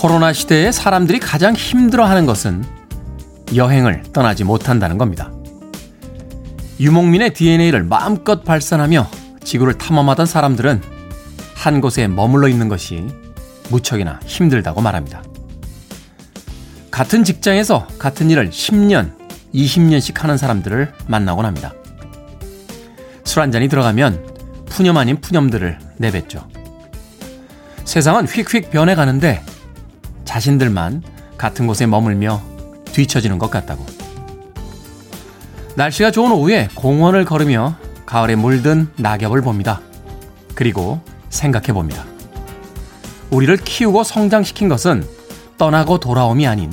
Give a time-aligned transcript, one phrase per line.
[0.00, 2.64] 코로나 시대에 사람들이 가장 힘들어하는 것은
[3.54, 5.30] 여행을 떠나지 못한다는 겁니다.
[6.80, 9.10] 유목민의 DNA를 마음껏 발산하며
[9.44, 10.80] 지구를 탐험하던 사람들은
[11.54, 13.08] 한 곳에 머물러 있는 것이
[13.68, 15.22] 무척이나 힘들다고 말합니다.
[16.90, 19.12] 같은 직장에서 같은 일을 10년,
[19.54, 21.74] 20년씩 하는 사람들을 만나곤 합니다.
[23.24, 26.48] 술 한 잔이 들어가면 푸념 아닌 푸념들을 내뱉죠.
[27.84, 29.49] 세상은 휙휙 변해가는데
[30.30, 31.02] 자신들만
[31.36, 32.40] 같은 곳에 머물며
[32.84, 33.84] 뒤처지는 것 같다고.
[35.74, 37.74] 날씨가 좋은 오후에 공원을 걸으며
[38.06, 39.80] 가을에 물든 낙엽을 봅니다.
[40.54, 41.00] 그리고
[41.30, 42.04] 생각해 봅니다.
[43.32, 45.04] 우리를 키우고 성장시킨 것은
[45.58, 46.72] 떠나고 돌아옴이 아닌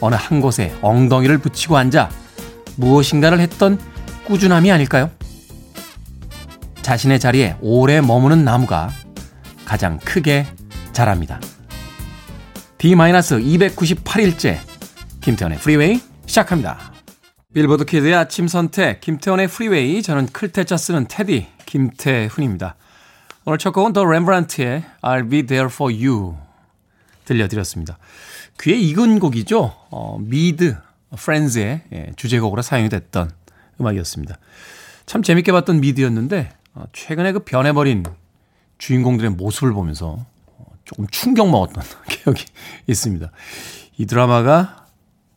[0.00, 2.08] 어느 한 곳에 엉덩이를 붙이고 앉아
[2.76, 3.80] 무엇인가를 했던
[4.26, 5.10] 꾸준함이 아닐까요?
[6.82, 8.90] 자신의 자리에 오래 머무는 나무가
[9.64, 10.46] 가장 크게
[10.92, 11.40] 자랍니다.
[12.78, 14.58] D-298일째
[15.22, 16.92] 김태훈의 프리웨이 시작합니다.
[17.54, 22.76] 빌보드 키드의 아침 선택 김태훈의 프리웨이 저는 클 태 자 쓰는 태디 김태훈입니다.
[23.46, 26.36] 오늘 첫 곡은 더 렘브란트의 I'll be there for you
[27.24, 27.98] 들려드렸습니다.
[28.60, 29.72] 귀에 익은 곡이죠.
[29.90, 30.76] 어, 미드
[31.16, 33.30] 프렌즈의 예, 주제곡으로 사용이 됐던
[33.80, 34.36] 음악이었습니다.
[35.06, 38.04] 참 재밌게 봤던 미드였는데 어, 최근에 그 변해버린
[38.78, 40.26] 주인공들의 모습을 보면서
[40.86, 42.44] 조금 충격 먹었던 기억이
[42.86, 43.30] 있습니다.
[43.98, 44.86] 이 드라마가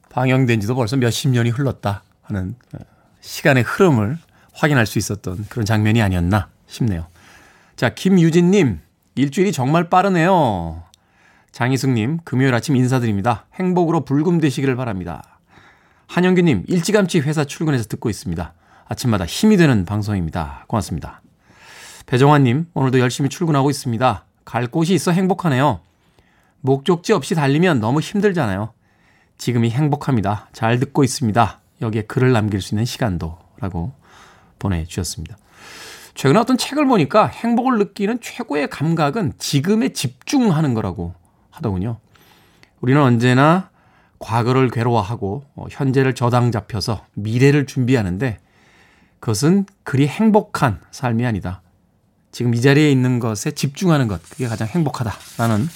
[0.10, 2.80] 방영된 지도 벌써 몇십 년이 흘렀다 하는 어,
[3.20, 4.18] 시간의 흐름을
[4.54, 7.08] 확인할 수 있었던 그런 장면이 아니었나 싶네요.
[7.76, 8.80] 자, 김유진님,
[9.16, 10.84] 일주일이 정말 빠르네요.
[11.52, 13.46] 장희숙님, 금요일 아침 인사드립니다.
[13.56, 15.40] 행복으로 불금 되시기를 바랍니다.
[16.08, 18.54] 한영규님, 일찌감치 회사 출근해서 듣고 있습니다.
[18.86, 20.66] 아침마다 힘이 되는 방송입니다.
[20.68, 21.22] 고맙습니다.
[22.06, 24.26] 배정환님, 오늘도 열심히 출근하고 있습니다.
[24.50, 25.80] 갈 곳이 있어 행복하네요.
[26.62, 28.74] 목적지 없이 달리면 너무 힘들잖아요.
[29.38, 30.50] 지금이 행복합니다.
[30.54, 31.60] 잘 듣고 있습니다.
[31.84, 33.92] 여기에 글을 남길 수 있는 시간도 라고
[34.58, 35.38] 보내주셨습니다.
[36.16, 41.14] 최근에 어떤 책을 보니까 행복을 느끼는 최고의 감각은 지금에 집중하는 거라고
[41.52, 42.00] 하더군요.
[42.82, 43.70] 우리는 언제나
[44.18, 48.40] 과거를 괴로워하고 어, 현재를 저당 잡혀서 미래를 준비하는데
[49.20, 51.62] 그것은 그리 행복한 삶이 아니다.
[52.32, 55.68] 지금 이 자리에 있는 것에 집중하는 것, 그게 가장 행복하다라는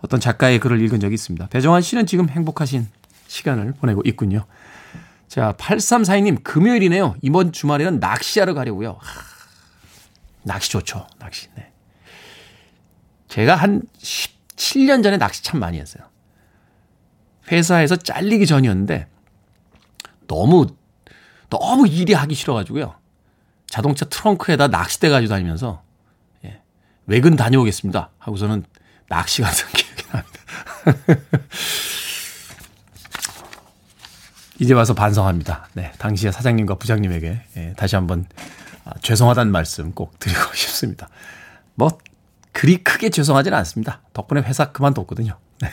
[0.00, 1.46] 어떤 작가의 글을 읽은 적이 있습니다.
[1.46, 2.86] 배정환 씨는 지금 행복하신
[3.26, 4.44] 시간을 보내고 있군요.
[5.28, 7.16] 자, 8342님, 금요일이네요.
[7.22, 8.98] 이번 주말에는 낚시하러 가려고요.
[9.00, 9.22] 하,
[10.42, 11.06] 낚시 좋죠.
[11.18, 11.48] 낚시.
[11.56, 11.72] 네.
[13.28, 16.04] 제가 한 17년 전에 낚시 참 많이 했어요.
[17.50, 19.08] 회사에서 잘리기 전이었는데
[20.26, 20.66] 너무
[21.50, 22.94] 너무 일이 하기 싫어가지고요.
[23.74, 25.82] 자동차 트렁크에다 낚싯대 가지고 다니면서
[26.44, 26.62] 예,
[27.08, 28.10] 외근 다녀오겠습니다.
[28.18, 28.62] 하고서는
[29.08, 30.40] 낚시 갔던 기억이 납니다.
[34.60, 35.70] 이제 와서 반성합니다.
[35.72, 38.26] 네, 당시에 사장님과 부장님에게 예, 다시 한번
[38.84, 41.08] 아, 죄송하다는 말씀 꼭 드리고 싶습니다.
[41.74, 41.98] 뭐
[42.52, 44.02] 그리 크게 죄송하지는 않습니다.
[44.12, 45.36] 덕분에 회사 그만뒀거든요.
[45.62, 45.68] 네.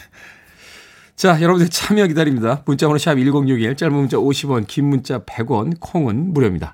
[1.16, 2.63] 자, 여러분들 참여 기다립니다.
[2.66, 6.73] 문자번호 샵 1061, 짧은 문자 50원, 긴 문자 100원, 콩은 무료입니다.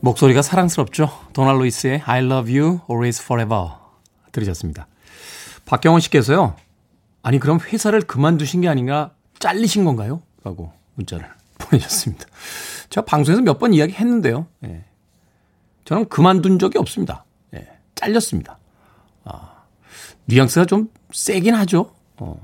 [0.00, 1.08] 목소리가 사랑스럽죠.
[1.32, 3.68] 도널 루이스의 I love you always forever
[4.32, 4.86] 들으셨습니다.
[5.66, 6.56] 박경원 씨께서요.
[7.22, 10.20] 아니 그럼 회사를 그만두신 게 아닌가 잘리신 건가요?
[10.42, 11.28] 라고 문자를
[11.58, 12.26] 보내셨습니다.
[12.90, 14.46] 제가 방송에서 몇 번 이야기 했는데요.
[14.64, 14.84] 예.
[15.84, 17.24] 저는 그만둔 적이 없습니다.
[17.54, 17.68] 예.
[17.94, 18.58] 잘렸습니다.
[19.24, 19.62] 아,
[20.26, 21.94] 뉘앙스가 좀 세긴 하죠.
[22.16, 22.36] 어.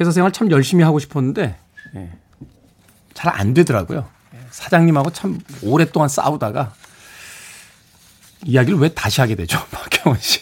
[0.00, 1.56] 회사 생활 참 열심히 하고 싶었는데
[1.96, 2.12] 예.
[3.14, 4.08] 잘안 되더라고요.
[4.56, 6.72] 사장님하고 참 오랫동안 싸우다가
[8.46, 9.58] 이야기를 왜 다시 하게 되죠?
[9.70, 10.40] 박경원 씨.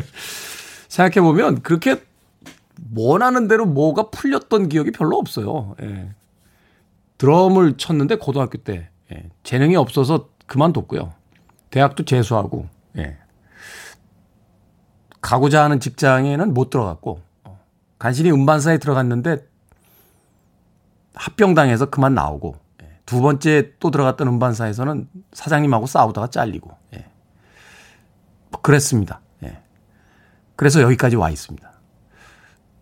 [0.88, 2.02] 생각해보면 그렇게
[2.94, 5.74] 원하는 대로 뭐가 풀렸던 기억이 별로 없어요.
[5.82, 6.10] 예.
[7.16, 9.30] 드럼을 쳤는데 고등학교 때 예.
[9.44, 11.14] 재능이 없어서 그만뒀고요.
[11.70, 12.68] 대학도 재수하고
[12.98, 13.16] 예.
[15.22, 17.60] 가고자 하는 직장에는 못 들어갔고 어,
[17.98, 19.38] 간신히 운반사에 들어갔는데
[21.14, 22.65] 합병당해서 그만 나오고 예,
[23.06, 27.06] 두 번째 또 들어갔던 운반사에서는 사장님하고 싸우다가 잘리고 예.
[28.50, 29.20] 뭐 그랬습니다.
[29.44, 29.62] 예.
[30.56, 31.72] 그래서 여기까지 와 있습니다.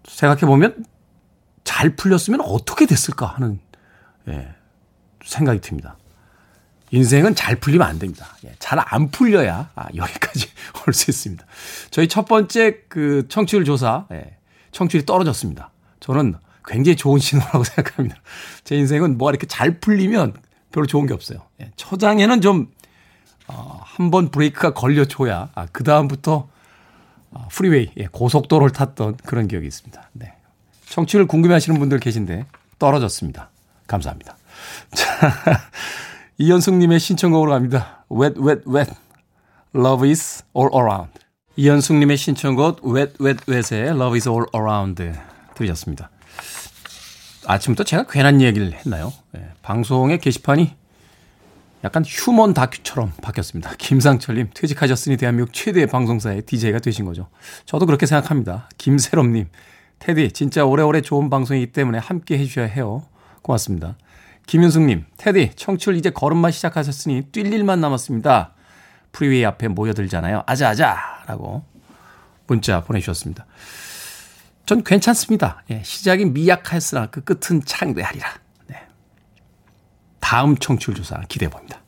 [0.08, 0.84] 생각해 보면
[1.62, 3.60] 잘 풀렸으면 어떻게 됐을까 하는
[4.28, 4.54] 예,
[5.24, 5.96] 생각이 듭니다.
[6.90, 8.26] 인생은 잘 풀리면 안 됩니다.
[8.44, 10.48] 예, 잘안 풀려야 아, 여기까지
[10.86, 11.44] 올 수 있습니다.
[11.90, 14.36] 저희 첫 번째 그 청취율 조사 예,
[14.72, 15.70] 청취율이 떨어졌습니다.
[16.00, 16.34] 저는
[16.66, 18.16] 굉장히 좋은 신호라고 생각합니다.
[18.64, 20.34] 제 인생은 뭐가 이렇게 잘 풀리면
[20.72, 21.40] 별로 좋은 게 없어요.
[21.60, 22.68] 예, 초장에는 좀
[23.46, 26.48] 어, 한번 브레이크가 걸려줘야 아, 그 다음부터
[27.30, 30.10] 어, 프리웨이 예, 고속도로를 탔던 그런 기억이 있습니다.
[30.12, 30.32] 네.
[30.86, 32.46] 청취율 궁금해 하시는 분들 계신데
[32.78, 33.50] 떨어졌습니다.
[33.86, 34.36] 감사합니다.
[34.94, 35.32] 자,
[36.38, 38.04] 이현숙님의 신청곡으로 갑니다.
[38.10, 38.92] Wet, wet, wet.
[39.74, 41.12] Love is all around.
[41.56, 45.12] 이현숙님의 신청곡 Wet, wet, wet의 Love is all around
[45.54, 46.10] 들으셨습니다.
[47.46, 49.12] 아침부터 제가 괜한 얘기를 했나요?
[49.32, 50.74] 네, 방송의 게시판이
[51.84, 53.74] 약간 휴먼 다큐처럼 바뀌었습니다.
[53.78, 57.28] 김상철님, 퇴직하셨으니 대한민국 최대의 방송사의 DJ가 되신 거죠.
[57.66, 58.68] 저도 그렇게 생각합니다.
[58.78, 59.48] 김세롬님,
[59.98, 63.04] 테디, 진짜 오래오래 좋은 방송이기 때문에 함께 해주셔야 해요.
[63.42, 63.96] 고맙습니다.
[64.46, 68.54] 김윤숙님, 테디, 청출 이제 걸음마 시작하셨으니 뛸 일만 남았습니다.
[69.12, 70.42] 프리웨이 앞에 모여들잖아요.
[70.46, 71.22] 아자아자!
[71.26, 71.64] 라고
[72.46, 73.46] 문자 보내주셨습니다.
[74.66, 75.62] 전 괜찮습니다.
[75.70, 78.26] 예, 시작이 미약하였으나 그 끝은 창대하리라.
[78.68, 78.76] 네.
[80.20, 81.80] 다음 청출 조사 기대해 봅니다.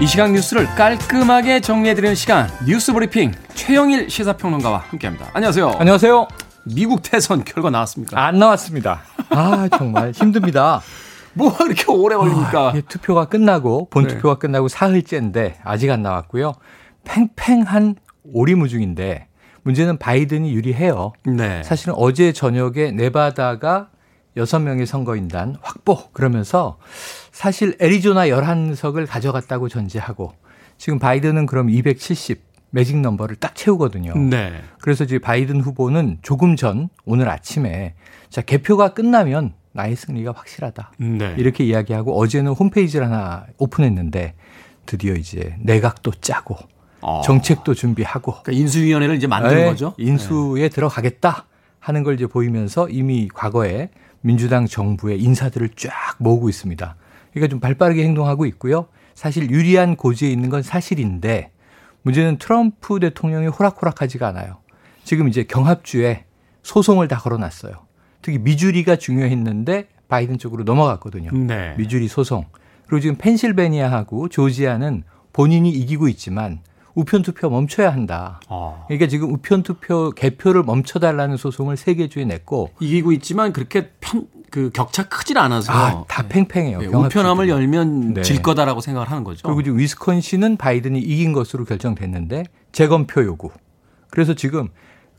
[0.00, 5.28] 이 시간 뉴스를 깔끔하게 정리해드리는 시간 뉴스 브리핑 최영일 시사평론가와 함께합니다.
[5.34, 5.72] 안녕하세요.
[5.78, 6.28] 안녕하세요.
[6.64, 8.24] 미국 대선 결과 나왔습니까?
[8.24, 9.02] 안 나왔습니다.
[9.30, 10.80] 아 정말 힘듭니다.
[11.34, 12.68] 뭐가 이렇게 오래 걸립니까?
[12.68, 14.14] 아, 투표가 끝나고 본 네.
[14.14, 16.54] 투표가 끝나고 사흘째인데 아직 안 나왔고요.
[17.04, 19.28] 팽팽한 오리무중인데
[19.62, 21.12] 문제는 바이든이 유리해요.
[21.24, 21.62] 네.
[21.62, 23.90] 사실은 어제 저녁에 네바다가
[24.36, 26.78] 6명의 선거인단 확보 그러면서
[27.32, 30.32] 사실 애리조나 11석을 가져갔다고 전제하고
[30.76, 34.14] 지금 바이든은 그럼 270 매직 넘버를 딱 채우거든요.
[34.16, 34.52] 네.
[34.80, 37.94] 그래서 이제 바이든 후보는 조금 전 오늘 아침에
[38.28, 40.92] 자 개표가 끝나면 나의 승리가 확실하다.
[40.98, 41.34] 네.
[41.38, 44.34] 이렇게 이야기하고 어제는 홈페이지를 하나 오픈했는데
[44.86, 46.56] 드디어 이제 내각도 짜고
[47.00, 47.20] 어.
[47.24, 49.94] 정책도 준비하고 그러니까 인수위원회를 이제 만드는 네, 거죠.
[49.98, 50.68] 인수에 네.
[50.68, 51.46] 들어가겠다
[51.78, 53.90] 하는 걸 이제 보이면서 이미 과거에
[54.20, 56.96] 민주당 정부의 인사들을 쫙 모으고 있습니다.
[57.32, 58.88] 그러니까 좀 발빠르게 행동하고 있고요.
[59.14, 61.52] 사실 유리한 고지에 있는 건 사실인데
[62.08, 64.56] 문제는 트럼프 대통령이 호락호락하지가 않아요.
[65.04, 66.24] 지금 이제 경합주에
[66.62, 67.74] 소송을 다 걸어놨어요.
[68.22, 71.30] 특히 미주리가 중요했는데 바이든 쪽으로 넘어갔거든요.
[71.32, 71.74] 네.
[71.76, 72.46] 미주리 소송.
[72.86, 75.02] 그리고 지금 펜실베니아하고 조지아는
[75.34, 76.60] 본인이 이기고 있지만
[76.98, 78.40] 우편 투표 멈춰야 한다.
[78.48, 78.84] 아.
[78.88, 84.26] 그러니까 지금 우편 투표 개표를 멈춰달라는 소송을 세 개 주에 냈고 이기고 있지만 그렇게 편,
[84.50, 86.78] 그 격차 크질 않아서 아, 다 팽팽해요.
[86.80, 88.22] 네, 우편함을 열면 네.
[88.22, 89.42] 질 거다라고 생각을 하는 거죠.
[89.46, 93.50] 그리고 지금 위스콘신은 바이든이 이긴 것으로 결정됐는데 재검표 요구.
[94.10, 94.68] 그래서 지금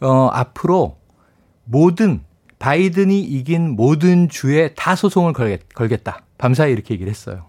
[0.02, 0.98] 어 앞으로
[1.66, 2.22] 모든
[2.60, 6.24] 바이든이 이긴 모든 주에 다 소송을 걸겠다.
[6.38, 7.46] 밤사이 이렇게 얘기를 했어요.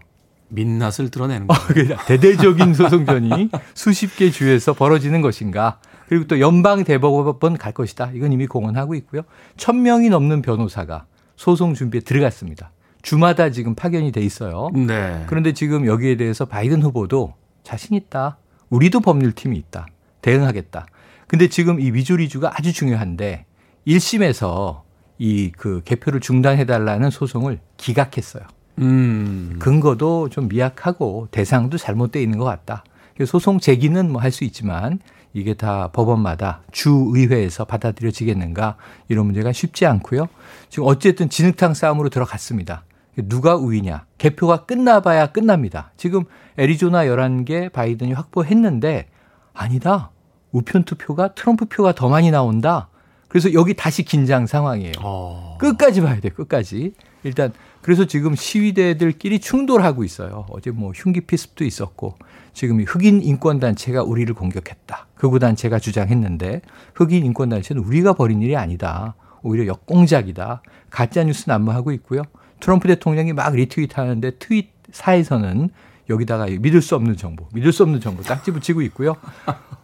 [0.50, 1.94] 민낯을 드러내는 거예요.
[1.94, 5.80] 어, 대대적인 소송전이 수십 개 주에서 벌어지는 것인가.
[6.08, 8.10] 그리고 또 연방 대법원 갈 것이다.
[8.14, 9.22] 이건 이미 공언하고 있고요.
[9.56, 12.72] 천 명이 넘는 변호사가 소송 준비에 들어갔습니다.
[13.02, 14.70] 주마다 지금 파견이 돼 있어요.
[14.74, 15.24] 네.
[15.26, 18.38] 그런데 지금 여기에 대해서 바이든 후보도 자신 있다.
[18.68, 19.86] 우리도 법률팀이 있다.
[20.20, 20.86] 대응하겠다.
[21.26, 23.46] 근데 지금 이 위조리주가 아주 중요한데
[23.86, 24.82] 1심에서
[25.18, 28.42] 이 그 개표를 중단해 달라는 소송을 기각했어요.
[28.80, 29.56] 음.
[29.58, 32.84] 근거도 좀 미약하고 대상도 잘못되어 있는 것 같다.
[33.26, 34.98] 소송 제기는 뭐 할 수 있지만
[35.34, 38.76] 이게 다 법원마다 주의회에서 받아들여지겠는가
[39.08, 40.26] 이런 문제가 쉽지 않고요.
[40.70, 42.84] 지금 어쨌든 진흙탕 싸움으로 들어갔습니다.
[43.28, 44.06] 누가 우위냐.
[44.18, 45.92] 개표가 끝나봐야 끝납니다.
[45.96, 46.24] 지금
[46.56, 49.08] 애리조나 11개 바이든이 확보했는데
[49.52, 50.10] 아니다.
[50.52, 52.88] 우편 투표가 트럼프 표가 더 많이 나온다.
[53.28, 54.92] 그래서 여기 다시 긴장 상황이에요.
[55.02, 55.56] 어.
[55.60, 56.30] 끝까지 봐야 돼.
[56.30, 56.94] 끝까지.
[57.22, 60.46] 일단 그래서 지금 시위대들끼리 충돌하고 있어요.
[60.50, 62.16] 어제 뭐 흉기 피습도 있었고
[62.52, 65.06] 지금 흑인 인권 단체가 우리를 공격했다.
[65.14, 66.62] 극우 단체가 주장했는데
[66.94, 69.14] 흑인 인권 단체는 우리가 벌인 일이 아니다.
[69.42, 70.62] 오히려 역공작이다.
[70.90, 72.22] 가짜 뉴스 난무하고 있고요.
[72.60, 75.70] 트럼프 대통령이 막 리트윗 하는데 트윗사에서는
[76.10, 79.16] 여기다가 믿을 수 없는 정보, 믿을 수 없는 정보 딱지 붙이고 있고요.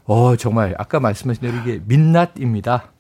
[0.04, 2.92] 어, 정말 아까 말씀하신 대로 이게 민낯입니다.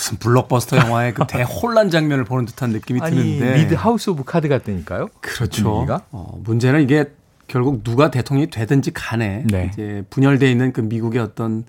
[0.00, 3.56] 무슨 블록버스터 영화의 그 대혼란 장면을 보는 듯한 느낌이 아니, 드는데.
[3.58, 5.08] 미드 House of Card 같다니까요?
[5.20, 5.86] 그렇죠.
[6.10, 7.12] 어, 문제는 이게
[7.46, 9.68] 결국 누가 대통령이 되든지 간에 네.
[9.70, 11.64] 이제 분열돼 있는 그 미국의 어떤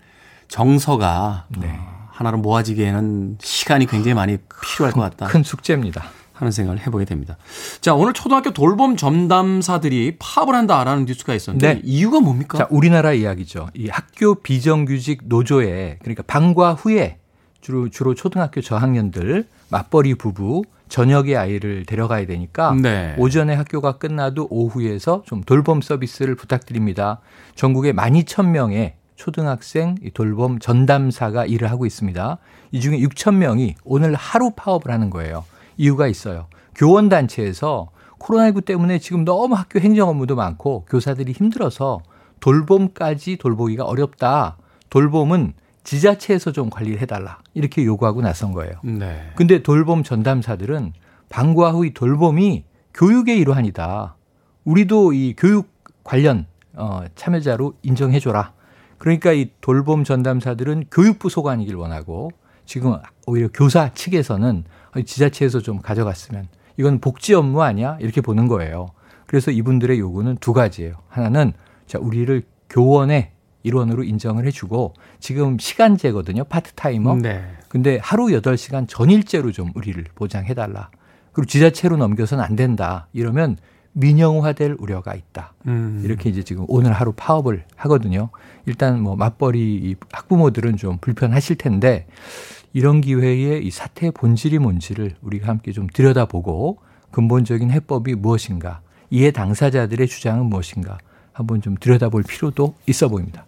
[0.47, 1.75] 정서가 네.
[1.77, 5.27] 어, 하나로 모아지기에는 시간이 굉장히 많이 필요할 것 같다.
[5.27, 6.03] 큰 숙제입니다.
[6.33, 7.37] 하는 생각을 해보게 됩니다.
[7.81, 11.81] 자, 오늘 초등학교 돌봄 전담사들이 파업을 한다라는 뉴스가 있었는데 네.
[11.83, 12.57] 이유가 뭡니까?
[12.57, 13.67] 자, 우리나라 이야기죠.
[13.75, 17.19] 이 학교 비정규직 노조에 그러니까 방과 후에
[17.61, 23.15] 주로 주로 초등학교 저학년들 맞벌이 부부 저녁에 아이를 데려가야 되니까 네.
[23.17, 27.21] 오전에 학교가 끝나도 오후에서 좀 돌봄 서비스를 부탁드립니다.
[27.55, 32.37] 전국에 12,000명의 초등학생 돌봄 전담사가 일을 하고 있습니다.
[32.71, 35.45] 이 중에 6,000명이 오늘 하루 파업을 하는 거예요.
[35.77, 36.47] 이유가 있어요.
[36.75, 42.01] 교원 단체에서 코로나19 때문에 지금 너무 학교 행정 업무도 많고 교사들이 힘들어서
[42.39, 44.57] 돌봄까지 돌보기가 어렵다.
[44.89, 45.53] 돌봄은
[45.83, 47.39] 지자체에서 좀 관리를 해달라.
[47.53, 48.73] 이렇게 요구하고 나선 거예요.
[48.83, 49.31] 네.
[49.35, 50.93] 근데 돌봄 전담사들은
[51.29, 54.15] 방과 후의 돌봄이 교육의 일환이다.
[54.63, 55.69] 우리도 이 교육
[56.03, 58.53] 관련 어, 참여자로 인정해줘라.
[58.97, 62.31] 그러니까 이 돌봄 전담사들은 교육부 소관이길 원하고
[62.65, 62.95] 지금
[63.25, 64.63] 오히려 교사 측에서는
[65.05, 66.47] 지자체에서 좀 가져갔으면
[66.77, 67.97] 이건 복지 업무 아니야?
[67.99, 68.87] 이렇게 보는 거예요.
[69.25, 70.95] 그래서 이분들의 요구는 두 가지예요.
[71.07, 71.53] 하나는
[71.87, 73.31] 자, 우리를 교원의
[73.63, 76.45] 일원으로 인정을 해주고 지금 시간제거든요.
[76.45, 77.15] 파트타이머.
[77.17, 77.43] 네.
[77.67, 80.89] 근데 하루 8시간 전일제로 좀 우리를 보장해달라.
[81.31, 83.07] 그리고 지자체로 넘겨서는 안 된다.
[83.13, 83.57] 이러면
[83.93, 85.53] 민영화될 우려가 있다.
[85.67, 86.01] 음.
[86.03, 88.29] 이렇게 이제 지금 오늘 하루 파업을 하거든요.
[88.65, 92.07] 일단 뭐 맞벌이 학부모들은 좀 불편하실 텐데
[92.73, 96.79] 이런 기회에 이 사태의 본질이 뭔지를 우리가 함께 좀 들여다보고
[97.11, 100.97] 근본적인 해법이 무엇인가, 이해 당사자들의 주장은 무엇인가
[101.33, 103.45] 한번 좀 들여다볼 필요도 있어 보입니다.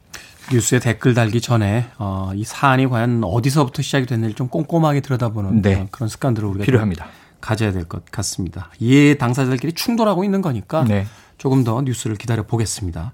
[0.53, 5.88] 뉴스에 댓글 달기 전에 어, 이 사안이 과연 어디서부터 시작이 됐는지 좀 꼼꼼하게 들여다보는 네.
[5.91, 7.07] 그런 습관들을 우리가 필요합니다.
[7.41, 8.69] 가져야 될 것 같습니다.
[8.79, 11.05] 이해 당사자들끼리 충돌하고 있는 거니까 네.
[11.38, 13.13] 조금 더 뉴스를 기다려 보겠습니다.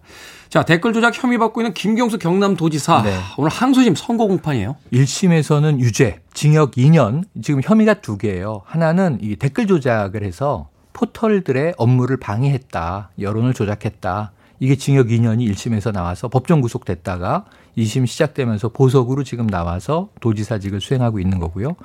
[0.49, 3.03] 자, 댓글 조작 혐의 받고 있는 김경수 경남도지사.
[3.03, 3.17] 네.
[3.37, 4.75] 오늘 항소심 선고 공판이에요.
[4.91, 7.23] 1심에서는 유죄, 징역 2년.
[7.41, 8.61] 지금 혐의가 두 개예요.
[8.65, 13.11] 하나는 이 댓글 조작을 해서 포털들의 업무를 방해했다.
[13.19, 14.31] 여론을 조작했다.
[14.59, 17.45] 이게 징역 2년이 1심에서 나와서 법정 구속됐다가
[17.77, 21.75] 2심 시작되면서 보석으로 지금 나와서 도지사직을 수행하고 있는 거고요.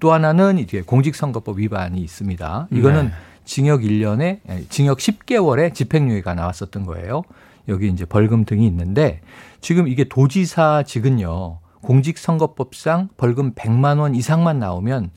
[0.00, 2.68] 또 하나는 이제 공직선거법 위반이 있습니다.
[2.72, 3.12] 이거는 네.
[3.44, 7.22] 징역 1년에 징역 10개월에 집행유예가 나왔었던 거예요.
[7.68, 9.20] 여기 이제 벌금 등이 있는데
[9.60, 11.58] 지금 이게 도지사직은요.
[11.82, 15.10] 공직선거법상 벌금 100만 원 이상만 나오면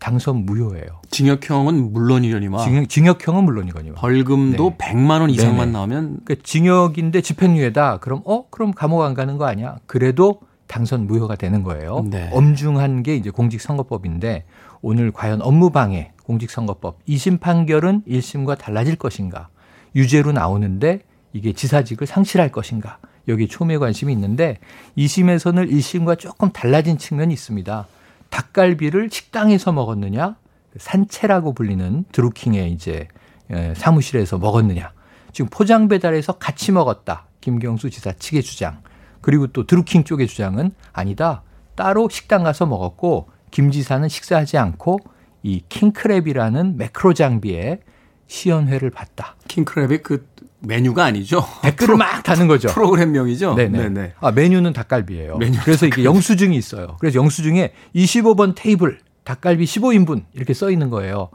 [0.00, 1.02] 당선 무효예요.
[1.10, 4.76] 징역형은 물론이려니와 징역, 징역 형은 물론이거니와 벌금도 네.
[4.78, 5.72] 100만 원 이상만 네네.
[5.72, 7.98] 나오면 그러니까 징역인데 집행유예다.
[7.98, 9.76] 그럼 어 그럼 감옥 안 가는 거 아니야?
[9.86, 12.04] 그래도 당선 무효가 되는 거예요.
[12.08, 12.30] 네.
[12.32, 14.44] 엄중한 게 이제 공직선거법인데
[14.80, 19.48] 오늘 과연 업무방해 공직선거법 2심 판결은 1심과 달라질 것인가?
[19.94, 21.00] 유죄로 나오는데
[21.32, 22.98] 이게 지사직을 상실할 것인가?
[23.28, 24.58] 여기 초미의 관심이 있는데
[24.96, 27.86] 2심에서는 1심과 조금 달라진 측면이 있습니다.
[28.30, 30.36] 닭갈비를 식당에서 먹었느냐?
[30.76, 33.08] 산채라고 불리는 드루킹의 이제
[33.50, 34.92] 예, 사무실에서 먹었느냐?
[35.32, 37.26] 지금 포장 배달에서 같이 먹었다.
[37.40, 38.82] 김경수 지사 측의 주장.
[39.20, 41.42] 그리고 또 드루킹 쪽의 주장은 아니다.
[41.74, 44.98] 따로 식당 가서 먹었고 김 지사는 식사하지 않고
[45.42, 47.80] 이 킹크랩이라는 매크로 장비에
[48.26, 49.36] 시연회를 봤다.
[49.48, 50.28] 킹크랩이 그
[50.60, 51.44] 메뉴가 아니죠.
[51.62, 52.68] 댓글을 막 다는 거죠.
[52.68, 53.54] 프로그램명이죠.
[53.54, 53.88] 네네.
[53.88, 54.12] 네네.
[54.20, 55.38] 아, 메뉴는 닭갈비예요.
[55.38, 56.00] 메뉴 그래서 닭갈비.
[56.00, 56.96] 이게 영수증이 있어요.
[57.00, 61.30] 그래서 영수증에 25번 테이블 닭갈비 15인분 이렇게 써 있는 거예요.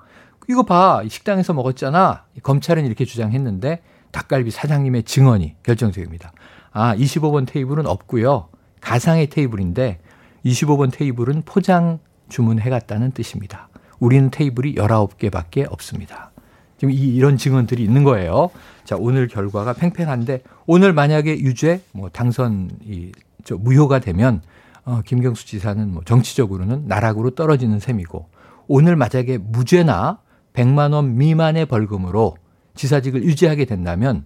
[0.50, 1.02] 이거 봐.
[1.08, 2.24] 식당에서 먹었잖아.
[2.44, 6.32] 검찰은 이렇게 주장했는데 닭갈비 사장님의 증언이 결정적입니다.
[6.72, 8.50] 아, 25번 테이블은 없고요.
[8.82, 10.00] 가상의 테이블인데
[10.46, 13.70] 25번 테이블은 포장 주문해 갔다는 뜻입니다.
[14.00, 16.32] 우리는 테이블이 19개밖에 없습니다.
[16.78, 18.50] 지금 이, 이런 증언들이 있는 거예요.
[18.86, 23.12] 자, 오늘 결과가 팽팽한데 오늘 만약에 유죄 뭐 당선 이
[23.46, 24.42] 저 무효가 되면
[24.84, 28.28] 어, 김경수 지사는 뭐 정치적으로는 나락으로 떨어지는 셈이고
[28.68, 30.20] 오늘 만약에 무죄나
[30.54, 32.36] 100만 원 미만의 벌금으로
[32.76, 34.26] 지사직을 유지하게 된다면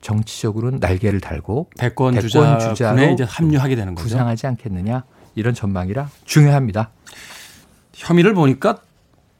[0.00, 4.04] 정치적으로는 날개를 달고 대권, 대권 주자 로 이제 합류하게 되는 거죠.
[4.04, 6.90] 구상하지 않겠느냐 이런 전망이라 중요합니다.
[7.94, 8.80] 혐의를 보니까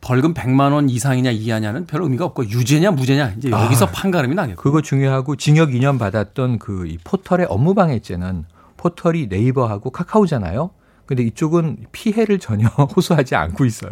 [0.08, 4.62] 벌금 100만 원 이상이냐 이하냐는 별 의미가 없고 유죄냐 무죄냐 이제 여기서 아, 판가름이 나겠고.
[4.62, 8.46] 그거 중요하고 징역 2년 받았던 그 이 포털의 업무방해죄는
[8.78, 10.70] 포털이 네이버하고 카카오잖아요.
[11.04, 13.90] 근데 이쪽은 피해를 전혀 호소하지 않고 있어요.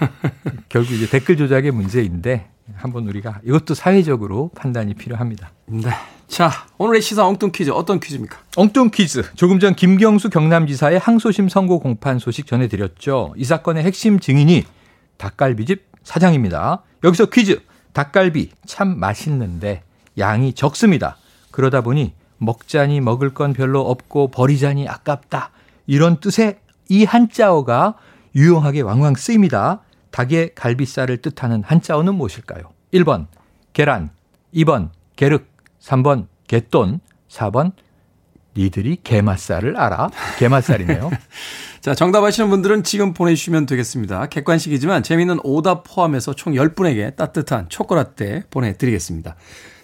[0.70, 5.50] 결국 이제 댓글 조작의 문제인데 한번 우리가 이것도 사회적으로 판단이 필요합니다.
[5.66, 5.90] 네.
[6.26, 8.38] 자, 오늘의 시사 엉뚱 퀴즈 어떤 퀴즈입니까?
[8.56, 9.22] 엉뚱 퀴즈.
[9.34, 13.34] 조금 전 김경수 경남지사의 항소심 선고 공판 소식 전해드렸죠.
[13.36, 14.64] 이 사건의 핵심 증인이
[15.16, 16.82] 닭갈비집 사장입니다.
[17.02, 17.60] 여기서 퀴즈.
[17.92, 19.82] 닭갈비 참 맛있는데
[20.18, 21.16] 양이 적습니다.
[21.50, 25.50] 그러다 보니 먹자니 먹을 건 별로 없고 버리자니 아깝다.
[25.86, 27.94] 이런 뜻의 이 한자어가
[28.34, 29.80] 유용하게 왕왕 쓰입니다.
[30.10, 32.72] 닭의 갈비살을 뜻하는 한자어는 무엇일까요?
[32.92, 33.26] 1번
[33.72, 34.10] 계란,
[34.54, 35.46] 2번 계륵,
[35.80, 37.72] 3번 개돈, 4번
[38.56, 40.10] 니들이 게맛살을 알아?
[40.38, 41.10] 게맛살이네요.
[41.80, 44.26] 자, 정답 아시는 분들은 지금 보내주시면 되겠습니다.
[44.26, 49.36] 객관식이지만 재미있는 오답 포함해서 총 10분에게 따뜻한 초콜릿대 보내드리겠습니다.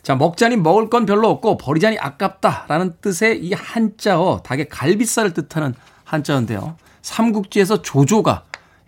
[0.03, 5.75] 자, 먹자니 먹을 건 별로 없고 버리자니 아깝다라는 뜻의 이 한자어, 닭의 갈비살을 뜻하는
[6.05, 6.77] 한자어인데요.
[7.03, 8.45] 삼국지에서 조조가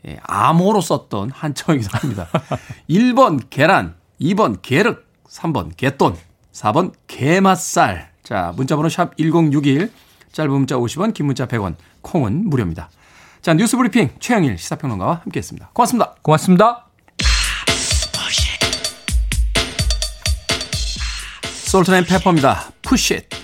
[0.06, 2.28] 예, 암호로 썼던 한자어이기도 합니다.
[2.90, 6.16] 1번 계란, 2번 계륵, 3번 개돈,
[6.52, 8.11] 4번 게맛살.
[8.32, 9.92] 자, 문자번호 샵 1061,
[10.32, 12.88] 짧은 문자 50원, 긴 문자 100원, 콩은 무료입니다.
[13.42, 15.72] 자, 뉴스 브리핑 최영일 시사평론가와 함께했습니다.
[15.74, 16.14] 고맙습니다.
[16.22, 16.86] 고맙습니다.
[21.66, 22.70] 솔트 앤 페파입니다.
[22.80, 23.41] Push It.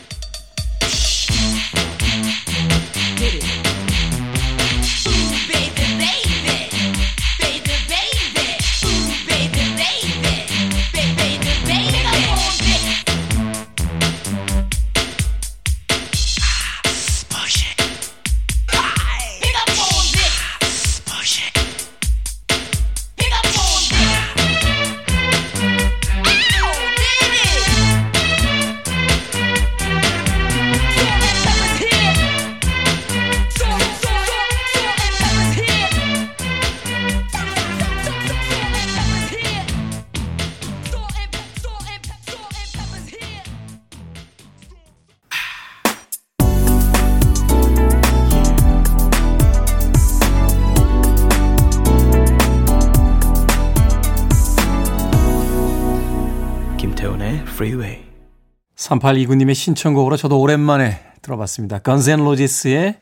[58.99, 61.80] 3829님의 신청곡으로 저도 오랜만에 들어봤습니다.
[61.80, 62.99] Guns N' Roses의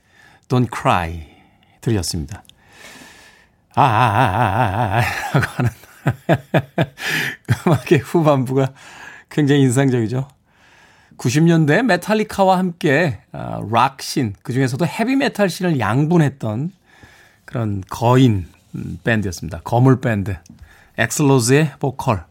[0.49, 1.27] Don't Cry
[1.81, 2.43] 들렸습니다.
[3.75, 5.71] 아, 아, 아, 아, 아, 아, 라고 하는
[7.67, 8.73] 음악의 후반부가
[9.29, 10.29] 굉장히 인상적이죠.
[11.19, 16.73] 90년대 메탈리카와 함께 아, 락신, 그 중에서도 헤비메탈 씬을 양분했던
[17.45, 18.47] 그런 거인
[19.05, 19.61] 밴드였습니다.
[19.65, 20.37] 거물 밴드.
[20.99, 22.25] 액슬 로즈의 보컬,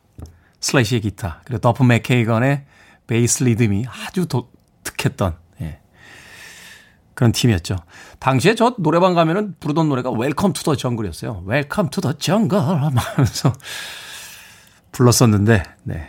[0.59, 2.63] 슬래시의 기타, 그리고 더프 맥케이건의
[3.07, 5.79] 베이스 리듬이 아주 독특했던 예.
[7.13, 7.77] 그런 팀이었죠.
[8.19, 11.43] 당시에 저 노래방 가면은 부르던 노래가 Welcome to the Jungle이었어요.
[11.45, 13.53] Welcome to the Jungle 하면서
[14.91, 16.07] 불렀었는데 네.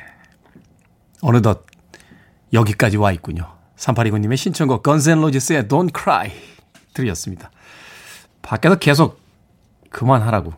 [1.23, 1.67] 어느덧
[2.53, 3.53] 여기까지 와 있군요.
[3.77, 6.31] 3829님의 신청곡 건즈 앤 로지스의 Don't Cry
[6.95, 7.51] 들으셨습니다.
[8.43, 9.21] 밖에서 계속
[9.91, 10.55] 그만하라고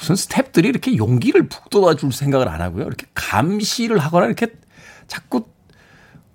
[0.00, 2.86] 무슨 스탭들이 이렇게 용기를 북돋아 줄 생각을 안 하고요.
[2.86, 4.48] 이렇게 감시를 하거나 이렇게
[5.06, 5.46] 자꾸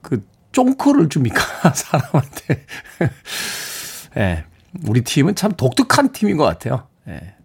[0.01, 1.73] 그 쫑크를 줍니까?
[1.73, 2.65] 사람한테.
[4.17, 4.19] 예.
[4.19, 4.45] 네,
[4.87, 6.87] 우리 팀은 참 독특한 팀인 것 같아요.
[7.07, 7.11] 예.
[7.11, 7.35] 네.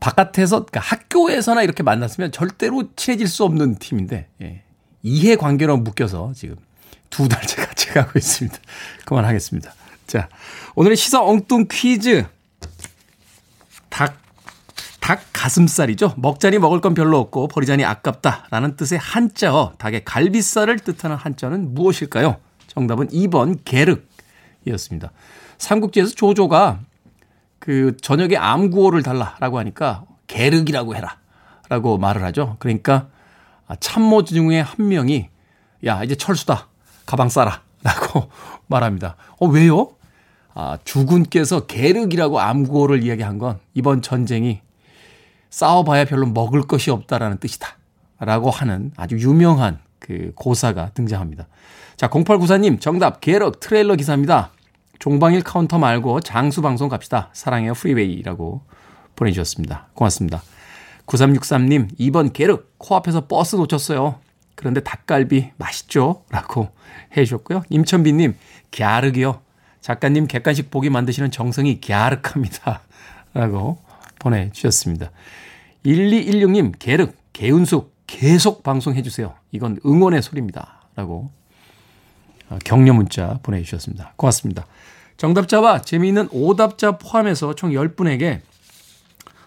[0.00, 4.64] 바깥에서, 그러니까 학교에서나 이렇게 만났으면 절대로 친해질 수 없는 팀인데, 예.
[5.02, 6.56] 이해 관계로 묶여서 지금
[7.08, 8.58] 두 달째 같이 가고 있습니다.
[9.04, 9.74] 그만하겠습니다.
[10.06, 10.28] 자,
[10.74, 12.24] 오늘의 시사 엉뚱 퀴즈.
[13.90, 14.19] 닭
[15.10, 16.14] 닭 가슴살이죠.
[16.18, 22.36] 먹자니 먹을 건 별로 없고 버리자니 아깝다라는 뜻의 한자어 닭의 갈비살을 뜻하는 한자는 무엇일까요?
[22.68, 25.10] 정답은 2번 게륵이었습니다.
[25.58, 26.78] 삼국지에서 조조가
[27.58, 32.54] 그 저녁에 암구호를 달라라고 하니까 게륵이라고 해라라고 말을 하죠.
[32.60, 33.08] 그러니까
[33.80, 35.28] 참모 중에 한 명이
[35.86, 36.68] 야 이제 철수다
[37.04, 38.30] 가방 싸라라고
[38.68, 39.16] 말합니다.
[39.40, 39.90] 어 왜요?
[40.54, 44.60] 아, 주군께서 계륵이라고 암구호를 이야기한 건 이번 전쟁이
[45.50, 47.76] 싸워봐야 별로 먹을 것이 없다라는 뜻이다.
[48.18, 51.46] 라고 하는 아주 유명한 그 고사가 등장합니다.
[51.96, 54.52] 자, 0894님, 정답, 계륵 트레일러 기사입니다.
[54.98, 57.30] 종방일 카운트 말고 장수 방송 갑시다.
[57.32, 58.62] 사랑해요, 프리웨이라고
[59.16, 59.88] 보내주셨습니다.
[59.94, 60.42] 고맙습니다.
[61.06, 64.18] 9363님, 2번 게륵, 코앞에서 버스 놓쳤어요.
[64.54, 66.22] 그런데 닭갈비 맛있죠?
[66.30, 66.68] 라고
[67.16, 67.62] 해 주셨고요.
[67.70, 68.36] 임천비님,
[68.70, 69.40] 갸륵이요.
[69.80, 72.82] 작가님 객관식 보기 만드시는 정성이 갸륵합니다.
[73.32, 73.78] 라고
[74.20, 75.10] 보내주셨습니다.
[75.84, 79.34] 1216님, 계륵, 개운숙, 계속 방송해주세요.
[79.50, 80.82] 이건 응원의 소리입니다.
[80.94, 81.30] 라고
[82.48, 84.12] 어, 격려 문자 보내주셨습니다.
[84.16, 84.66] 고맙습니다.
[85.16, 88.40] 정답자와 재미있는 오답자 포함해서 총 10분에게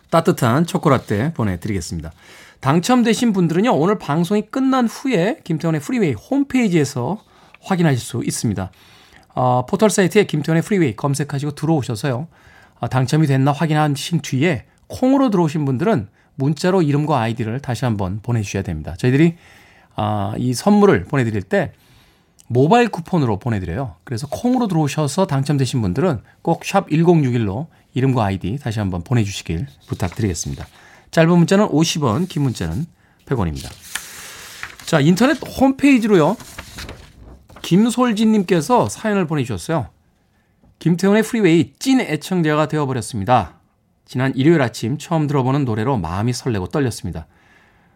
[0.10, 2.12] 따뜻한 초코라떼 보내드리겠습니다.
[2.60, 7.20] 당첨되신 분들은요, 오늘 방송이 끝난 후에 김태훈의 프리웨이 홈페이지에서
[7.62, 8.72] 확인하실 수 있습니다.
[9.36, 12.28] 어, 포털 사이트에 김태훈의 프리웨이 검색하시고 들어오셔서요, 어,
[12.90, 18.96] 당첨이 됐나 확인하신 뒤에 콩으로 들어오신 분들은 문자로 이름과 아이디를 다시 한번 보내주셔야 됩니다.
[18.98, 19.36] 저희들이
[19.96, 21.72] 어, 이 선물을 보내드릴 때
[22.48, 23.96] 모바일 쿠폰으로 보내드려요.
[24.04, 30.66] 그래서 콩으로 들어오셔서 당첨되신 분들은 꼭 샵 1061로 이름과 아이디 다시 한번 보내주시길 부탁드리겠습니다.
[31.12, 32.86] 짧은 문자는 50원, 긴 문자는
[33.26, 33.70] 100원입니다.
[34.86, 36.36] 자, 인터넷 홈페이지로요.
[37.62, 39.88] 김솔진님께서 사연을 보내주셨어요.
[40.84, 43.54] 김태훈의 프리웨이 찐 애청자가 되어버렸습니다.
[44.04, 47.26] 지난 일요일 아침 처음 들어보는 노래로 마음이 설레고 떨렸습니다.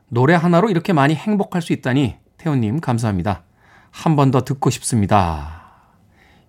[0.08, 3.44] 노래 하나로 이렇게 많이 행복할 수 있다니 태훈님 감사합니다.
[3.92, 5.64] 한 번 더 듣고 싶습니다.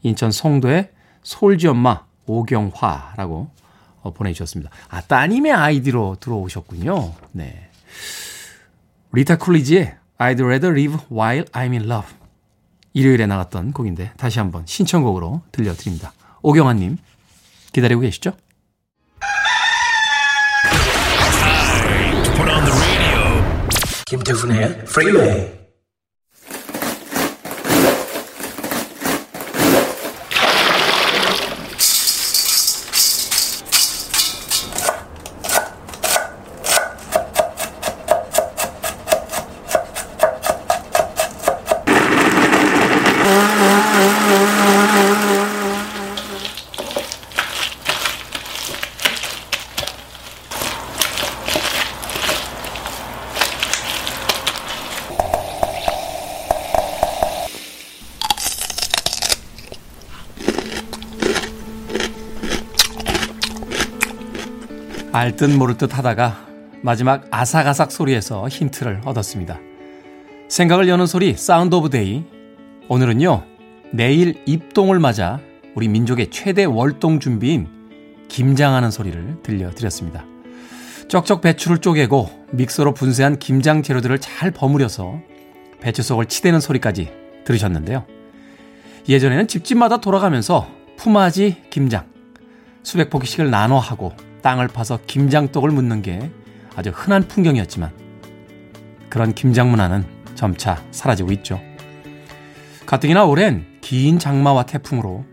[0.04, 0.92] 인천 송도의
[1.24, 3.50] 솔지 엄마 오경화라고
[4.02, 4.70] 어, 보내주셨습니다.
[4.90, 7.14] 아, 따님의 아이디로 들어오셨군요.
[7.32, 7.68] 네.
[9.10, 12.06] 리타 쿨리지의 I'd rather live while I'm in love.
[12.92, 16.12] 일요일에 나갔던 곡인데 다시 한번 신청곡으로 들려드립니다.
[16.42, 16.96] 오경환님
[17.72, 18.32] 기다리고 계시죠?
[24.06, 25.57] 김태훈의 프리웨이
[65.18, 66.46] 알듯 모를 듯 하다가
[66.80, 69.58] 마지막 아삭아삭 소리에서 힌트를 얻었습니다.
[70.48, 72.22] 생각을 여는 소리 Sound of Day.
[72.88, 73.42] 오늘은요.
[73.92, 75.40] 내일 입동을 맞아
[75.74, 77.66] 우리 민족의 최대 월동 준비인
[78.28, 80.24] 김장하는 소리를 들려드렸습니다.
[81.08, 85.20] 쩍쩍 배추를 쪼개고 믹서로 분쇄한 김장 재료들을 잘 버무려서
[85.80, 87.10] 배추 속을 치대는 소리까지
[87.44, 88.06] 들으셨는데요.
[89.08, 92.06] 예전에는 집집마다 돌아가면서 품앗이 김장,
[92.84, 96.30] 수백 포기씩을 나눠 하고 땅을 파서 김장떡을 묻는 게
[96.76, 97.90] 아주 흔한 풍경이었지만
[99.08, 101.60] 그런 김장 문화는 점차 사라지고 있죠.
[102.86, 105.24] 가뜩이나 오랜 긴 장마와 태풍으로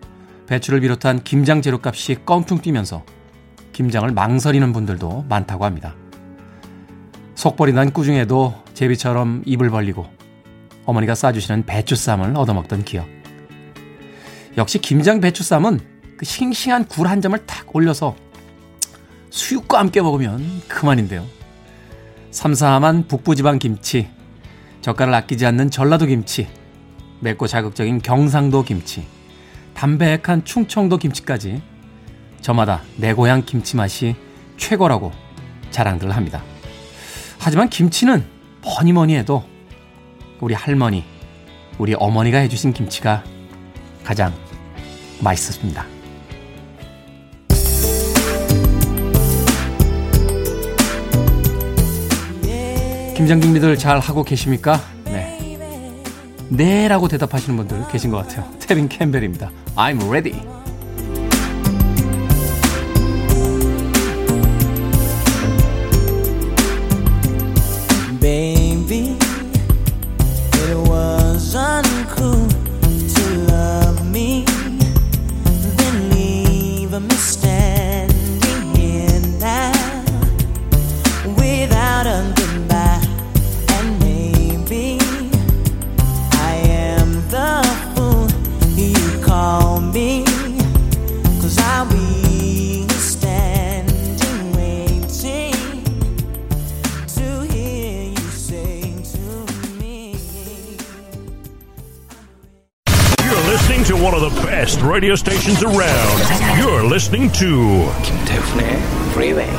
[0.47, 3.03] 배추를 비롯한 김장 재료값이 껑충 뛰면서
[3.73, 5.95] 김장을 망설이는 분들도 많다고 합니다.
[7.35, 10.07] 속벌이 난 꾸중에도 제비처럼 입을 벌리고
[10.85, 13.07] 어머니가 싸주시는 배추쌈을 얻어먹던 기억.
[14.57, 15.79] 역시 김장 배추쌈은
[16.17, 18.15] 그 싱싱한 굴 한 점을 탁 올려서
[19.35, 21.25] 수육과 함께 먹으면 그만인데요.
[22.31, 24.07] 삼삼한 북부지방 김치,
[24.79, 26.47] 젓갈을 아끼지 않는 전라도 김치,
[27.19, 29.05] 맵고 자극적인 경상도 김치,
[29.73, 31.61] 담백한 충청도 김치까지
[32.39, 34.15] 저마다 내 고향 김치 맛이
[34.55, 35.11] 최고라고
[35.69, 36.41] 자랑들 합니다.
[37.37, 38.23] 하지만 김치는
[38.61, 39.43] 뭐니 뭐니 해도
[40.39, 41.03] 우리 할머니,
[41.77, 43.21] 우리 어머니가 해주신 김치가
[44.05, 44.33] 가장
[45.19, 45.94] 맛있었습니다.
[53.15, 54.81] 김장 준비들 잘 하고 계십니까?
[55.05, 55.57] 네.
[56.49, 58.45] 네 라고 대답하시는 분들 계신 것 같아요.
[58.59, 59.49] 테빈 캠벨입니다.
[59.75, 60.54] I'm ready.
[104.95, 106.23] Radio stations around.
[106.57, 108.79] You're listening to 김태훈의
[109.13, 109.49] 프리웨이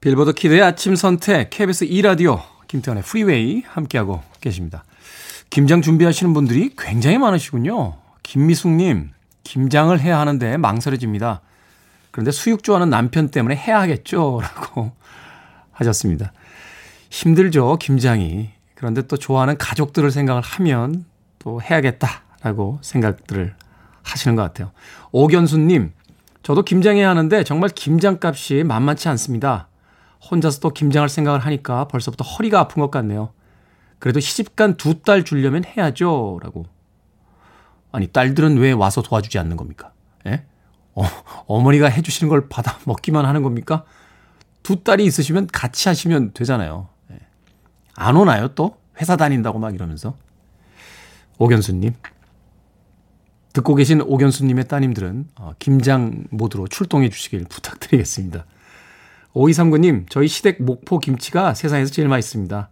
[0.00, 4.84] 빌보드 키드의 아침 선택 KBS 2 라디오 김태훈의 프리웨이 함께하고 계십니다.
[5.50, 7.96] 김장 준비하시는 분들이 굉장히 많으시군요.
[8.22, 9.10] 김미숙님,
[9.42, 11.40] 김장을 해야 하는데 망설여집니다.
[12.12, 14.42] 그런데 수육 좋아하는 남편 때문에 해야 하겠죠?
[14.46, 14.92] 라고
[15.72, 16.32] 하셨습니다.
[17.10, 18.50] 힘들죠, 김장이.
[18.76, 21.04] 그런데 또 좋아하는 가족들을 생각을 하면
[21.40, 23.54] 또 해야겠다 라고 생각들을
[24.02, 24.70] 하시는 것 같아요.
[25.12, 25.92] 오견수님,
[26.42, 29.68] 저도 김장해야 하는데 정말 김장값이 만만치 않습니다.
[30.30, 33.30] 혼자서 또 김장할 생각을 하니까 벌써부터 허리가 아픈 것 같네요.
[33.98, 36.38] 그래도 시집간 두 딸 주려면 해야죠.
[36.42, 36.66] 라고.
[37.92, 39.92] 아니, 딸들은 왜 와서 도와주지 않는 겁니까?
[40.26, 40.44] 예?
[40.94, 41.02] 어,
[41.46, 43.84] 어머니가 해주시는 걸 받아 먹기만 하는 겁니까?
[44.62, 46.88] 두 딸이 있으시면 같이 하시면 되잖아요.
[47.12, 47.18] 예.
[47.94, 48.76] 안 오나요, 또?
[49.00, 50.14] 회사 다닌다고 막 이러면서.
[51.38, 51.94] 오견수님.
[53.56, 58.44] 듣고 계신 오견수님의 따님들은 어, 김장 모드로 출동해 주시길 부탁드리겠습니다.
[59.32, 62.68] 5239님, 저희 시댁 목포 김치가 세상에서 제일 맛있습니다.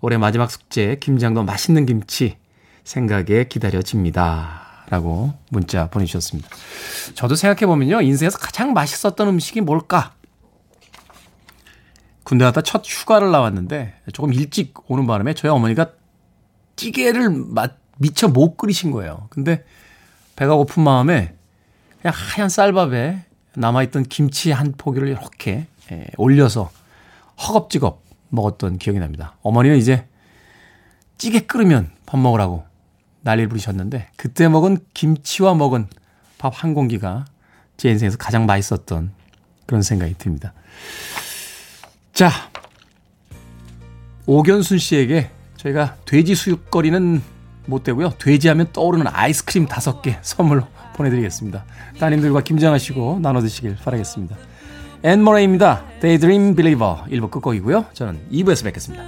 [0.00, 2.38] 올해 마지막 숙제, 김장도 맛있는 김치
[2.82, 4.86] 생각에 기다려집니다.
[4.88, 6.48] 라고 문자 보내주셨습니다.
[7.14, 10.14] 저도 생각해보면요, 인생에서 가장 맛있었던 음식이 뭘까?
[12.24, 15.90] 군대 갔다 첫 휴가를 나왔는데 조금 일찍 오는 바람에 저희 어머니가
[16.76, 19.26] 찌개를 맛, 미처 못 끓이신 거예요.
[19.28, 19.64] 근데
[20.42, 21.36] 배가 고픈 마음에
[22.00, 23.24] 그냥 하얀 쌀밥에
[23.54, 26.68] 남아있던 김치 한 포기를 이렇게 예, 올려서
[27.40, 29.36] 허겁지겁 먹었던 기억이 납니다.
[29.42, 30.04] 어머니는 이제
[31.16, 32.64] 찌개 끓으면 밥 먹으라고
[33.20, 35.86] 난리를 부리셨는데 그때 먹은 김치와 먹은
[36.38, 37.24] 밥 한 공기가
[37.76, 39.12] 제 인생에서 가장 맛있었던
[39.66, 40.54] 그런 생각이 듭니다.
[42.12, 42.30] 자,
[44.26, 47.22] 오견순 씨에게 저희가 돼지 수육거리는
[47.66, 48.12] 못 되고요.
[48.18, 51.64] 돼지하면 떠오르는 아이스크림 다섯 개 선물로 보내드리겠습니다.
[51.98, 54.36] 따님들과 김장하시고 나눠 드시길 바라겠습니다.
[55.04, 55.84] 앤 머레이입니다.
[56.00, 57.86] Daydream Believer 1부 끝곡이고요.
[57.92, 59.04] 저는 2부에서 뵙겠습니다.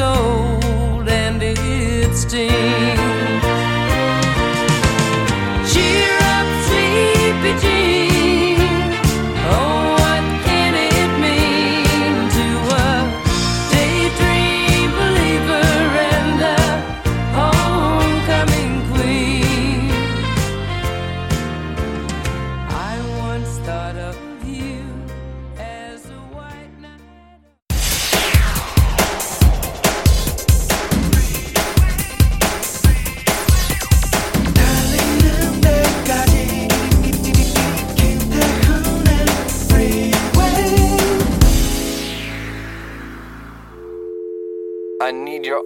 [0.00, 0.99] cold
[2.10, 3.39] it stings.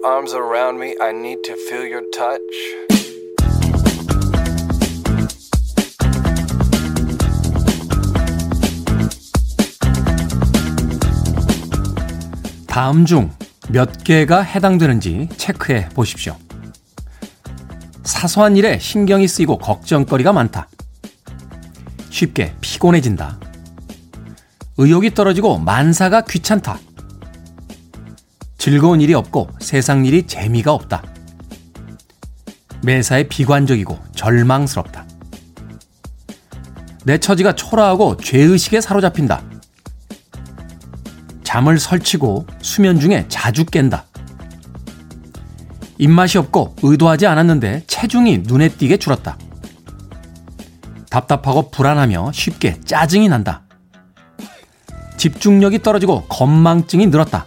[0.05, 0.95] Arms around me.
[1.01, 2.41] I need to feel your touch.
[12.67, 13.31] 다음 중
[13.69, 16.35] 몇 개가 해당되는지 체크해 보십시오.
[18.03, 20.67] 사소한 일에 신경이 쓰이고 걱정거리가 많다.
[22.09, 23.39] 쉽게 피곤해진다.
[24.77, 26.79] 의욕이 떨어지고 만사가 귀찮다.
[28.65, 31.03] 즐거운 일이 없고 세상 일이 재미가 없다.
[32.81, 35.05] 매사에 비관적이고 절망스럽다.
[37.03, 39.43] 내 처지가 초라하고 죄의식에 사로잡힌다.
[41.43, 44.05] 잠을 설치고 수면 중에 자주 깬다.
[45.99, 49.37] 입맛이 없고 의도하지 않았는데 체중이 눈에 띄게 줄었다.
[51.11, 53.61] 답답하고 불안하며 쉽게 짜증이 난다.
[55.17, 57.45] 집중력이 떨어지고 건망증이 늘었다.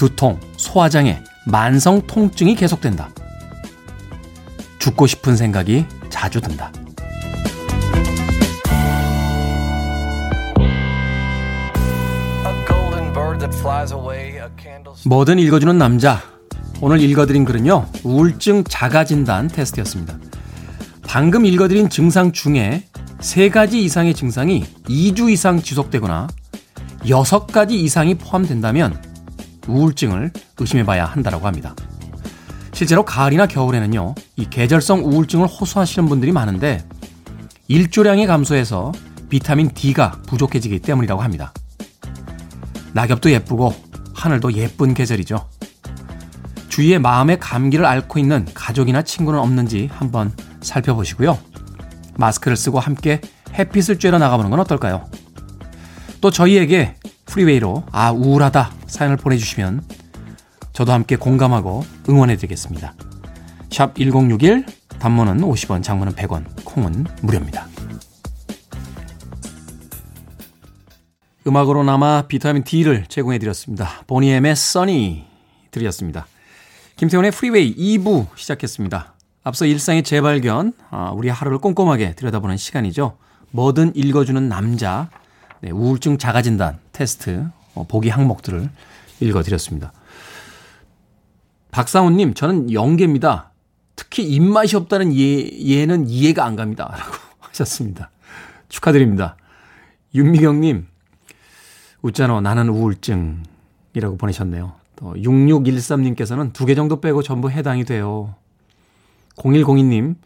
[0.00, 3.10] 두통, 소화장애, 만성 통증이 계속된다.
[4.78, 6.72] 죽고 싶은 생각이 자주 든다.
[15.04, 16.22] 뭐든 읽어주는 남자.
[16.80, 20.18] 오늘 읽어드린 글은요, 우울증 자가진단 테스트였습니다.
[21.02, 22.84] 방금 읽어드린 증상 중에
[23.20, 26.28] 세 가지 이상의 증상이 2주 이상 지속되거나
[27.10, 29.09] 여섯 가지 이상이 포함된다면
[29.70, 31.74] 우울증을 의심해봐야 한다고 합니다.
[32.72, 36.84] 실제로 가을이나 겨울에는요, 이 계절성 우울증을 호소하시는 분들이 많은데
[37.68, 38.92] 일조량이 감소해서
[39.28, 41.52] 비타민 D가 부족해지기 때문이라고 합니다.
[42.92, 43.74] 낙엽도 예쁘고
[44.14, 45.48] 하늘도 예쁜 계절이죠.
[46.68, 51.38] 주위에 마음의 감기를 앓고 있는 가족이나 친구는 없는지 한번 살펴보시고요.
[52.16, 53.20] 마스크를 쓰고 함께
[53.54, 55.08] 햇빛을 쬐러 나가보는 건 어떨까요?
[56.20, 56.96] 또 저희에게
[57.30, 59.84] 프리웨이로 아 우울하다 사연을 보내주시면
[60.72, 62.94] 저도 함께 공감하고 응원해드리겠습니다.
[63.70, 64.66] 샵 1061
[64.98, 67.66] 단문은 50원 장문은 100원 콩은 무료입니다.
[71.46, 74.02] 음악으로나마 비타민 D를 제공해드렸습니다.
[74.06, 75.24] 보니엠의 써니
[75.70, 76.26] 드렸습니다.
[76.96, 79.14] 김태훈의 프리웨이 2부 시작했습니다.
[79.42, 83.16] 앞서 일상의 재발견, 아, 우리 하루를 꼼꼼하게 들여다보는 시간이죠.
[83.52, 85.08] 뭐든 읽어주는 남자,
[85.60, 88.68] 네, 우울증 자가진단 테스트, 어, 보기 항목들을
[89.20, 89.92] 읽어드렸습니다.
[91.70, 93.50] 박상훈님, 저는 영계입니다.
[93.94, 96.88] 특히 입맛이 없다는 예, 얘는 이해가 안 갑니다.
[96.96, 98.10] 라고 하셨습니다.
[98.68, 99.36] 축하드립니다.
[100.14, 100.86] 윤미경님,
[102.02, 102.40] 웃잖아.
[102.40, 104.72] 나는 우울증이라고 보내셨네요.
[104.96, 108.34] 또 6613님께서는 두 개 정도 빼고 전부 해당이 돼요.
[109.36, 110.16] 0102님,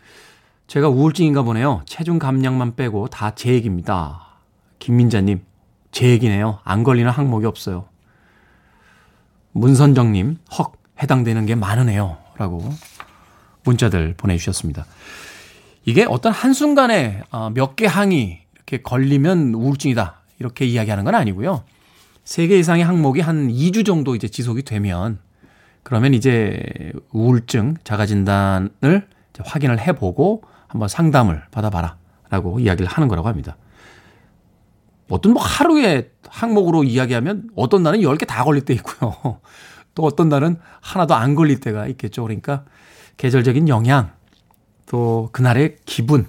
[0.66, 1.82] 제가 우울증인가 보네요.
[1.86, 4.23] 체중 감량만 빼고 다 제 얘기입니다.
[4.84, 5.40] 김민자님,
[5.92, 6.58] 제 얘기네요.
[6.62, 7.86] 안 걸리는 항목이 없어요.
[9.52, 12.18] 문선정님, 헉, 해당되는 게 많으네요.
[12.36, 12.62] 라고
[13.62, 14.84] 문자들 보내주셨습니다.
[15.86, 20.20] 이게 어떤 한순간에 어, 몇개 항이 이렇게 걸리면 우울증이다.
[20.38, 21.64] 이렇게 이야기하는 건 아니고요.
[22.24, 25.18] 세개 이상의 항목이 한 2주 정도 이제 지속이 되면
[25.82, 29.08] 그러면 이제 우울증 자가진단을
[29.42, 31.96] 확인을 해보고 한번 상담을 받아봐라.
[32.28, 33.56] 라고 이야기를 하는 거라고 합니다.
[35.08, 39.40] 어떤 뭐 하루에 항목으로 이야기하면 어떤 날은 10개 다 걸릴 때 있고요.
[39.94, 42.22] 또 어떤 날은 하나도 안 걸릴 때가 있겠죠.
[42.22, 42.64] 그러니까
[43.16, 44.10] 계절적인 영향,
[44.86, 46.26] 또 그날의 기분,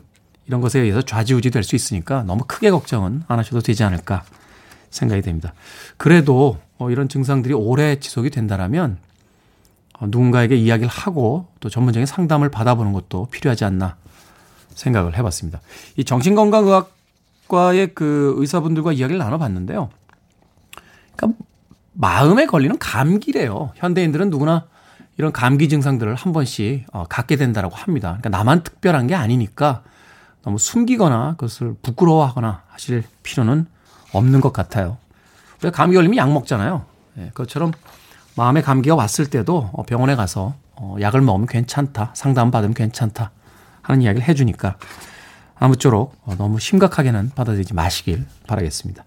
[0.47, 4.23] 이런 것에 의해서 좌지우지 될 수 있으니까 너무 크게 걱정은 안 하셔도 되지 않을까
[4.91, 5.53] 생각이 됩니다.
[5.97, 8.97] 그래도 어, 이런 증상들이 오래 지속이 된다라면
[9.99, 13.95] 어, 누군가에게 이야기를 하고 또 전문적인 상담을 받아보는 것도 필요하지 않나
[14.75, 15.61] 생각을 해봤습니다.
[15.97, 16.94] 이 정신건강의학
[17.47, 19.89] 과의 그 의사분들과 이야기를 나눠봤는데요.
[21.15, 21.43] 그러니까
[21.93, 23.71] 마음에 걸리는 감기래요.
[23.75, 24.65] 현대인들은 누구나
[25.17, 28.17] 이런 감기 증상들을 한 번씩 어, 갖게 된다라고 합니다.
[28.19, 29.84] 그러니까 나만 특별한 게 아니니까
[30.43, 33.65] 너무 숨기거나 그것을 부끄러워하거나 하실 필요는
[34.12, 34.97] 없는 것 같아요.
[35.60, 36.86] 우리가 감기 걸리면 약 먹잖아요.
[37.17, 37.71] 예, 그것처럼
[38.36, 43.31] 마음의 감기가 왔을 때도 어, 병원에 가서 어, 약을 먹으면 괜찮다, 상담 받으면 괜찮다
[43.81, 44.75] 하는 이야기를 해주니까
[45.55, 49.05] 아무쪼록 어, 너무 심각하게는 받아들이지 마시길 바라겠습니다.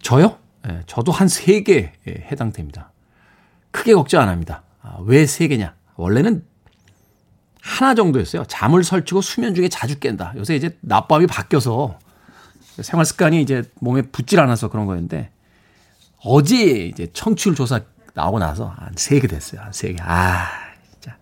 [0.00, 0.38] 저요?
[0.68, 2.92] 예, 저도 한세 개에 해당됩니다.
[3.70, 4.62] 크게 걱정 안 합니다.
[4.82, 5.74] 아, 왜세 개냐?
[5.96, 6.44] 원래는
[7.60, 8.44] 하나 정도였어요.
[8.44, 10.32] 잠을 설치고 수면 중에 자주 깬다.
[10.36, 11.98] 요새 이제 낮밤이 바뀌어서
[12.82, 15.30] 생활 습관이 이제 몸에 붙질 않아서 그런 거였는데
[16.24, 17.80] 어제 이제 청취율 조사
[18.14, 19.60] 나오고 나서 한세개 됐어요.
[19.62, 20.02] 한세 개.
[20.02, 20.46] 아,
[20.90, 21.16] 진짜.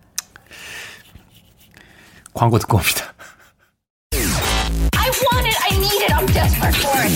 [2.33, 3.14] 광고 듣고 옵니다.
[5.79, 6.11] Need it.
[6.11, 7.15] I'm desperate for it.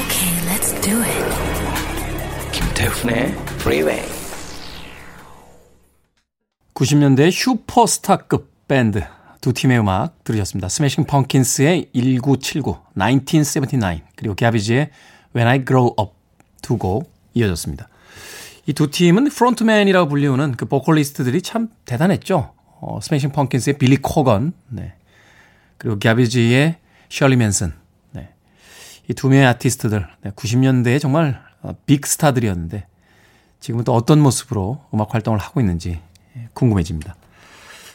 [0.00, 1.24] Okay, let's do it.
[2.52, 4.02] 김태훈의 Freeway.
[6.74, 9.04] 90년대 슈퍼스타급 밴드
[9.40, 10.68] 두 팀의 음악 들으셨습니다.
[10.68, 14.90] 스매싱 펑킨스의 1979, 1979 그리고 갸비지의
[15.36, 16.12] When I Grow Up
[16.62, 17.88] 두 곡 이어졌습니다.
[18.66, 22.52] 이 두 팀은 frontman이라고 불리우는 그 보컬리스트들이 참 대단했죠.
[22.86, 24.92] 어, 스매싱 펑킨스의 빌리 코건, 네.
[25.78, 26.76] 그리고 갸비지의
[27.08, 27.72] 셜리 맨슨,
[28.12, 28.28] 네.
[29.08, 30.30] 이 두 명의 아티스트들, 네.
[30.32, 32.86] 90년대에 정말 어, 빅스타들이었는데
[33.60, 35.98] 지금은 또 어떤 모습으로 음악 활동을 하고 있는지
[36.36, 37.16] 예, 궁금해집니다.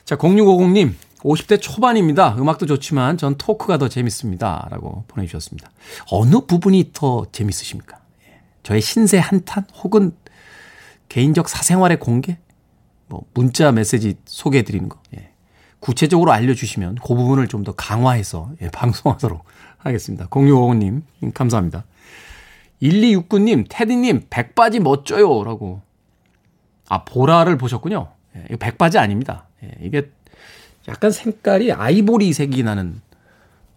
[0.05, 2.35] 자, 0650님, 50대 초반입니다.
[2.39, 4.67] 음악도 좋지만 전 토크가 더 재밌습니다.
[4.71, 5.69] 라고 보내주셨습니다.
[6.09, 7.99] 어느 부분이 더 재밌으십니까?
[8.27, 9.65] 예, 저의 신세 한탄?
[9.83, 10.13] 혹은
[11.09, 12.39] 개인적 사생활의 공개?
[13.09, 14.99] 뭐, 문자 메시지 소개해 드리는 거.
[15.17, 15.29] 예.
[15.79, 19.43] 구체적으로 알려주시면 그 부분을 좀 더 강화해서 예, 방송하도록
[19.77, 20.27] 하겠습니다.
[20.27, 21.01] 0650님,
[21.33, 21.85] 감사합니다.
[22.81, 25.43] 1269님, 테디님, 백바지 멋져요.
[25.43, 25.81] 라고.
[26.87, 28.09] 아, 보라를 보셨군요.
[28.35, 29.47] 예, 이거 백바지 아닙니다.
[29.63, 30.09] 예, 이게
[30.87, 33.01] 약간 색깔이 아이보리 색이 나는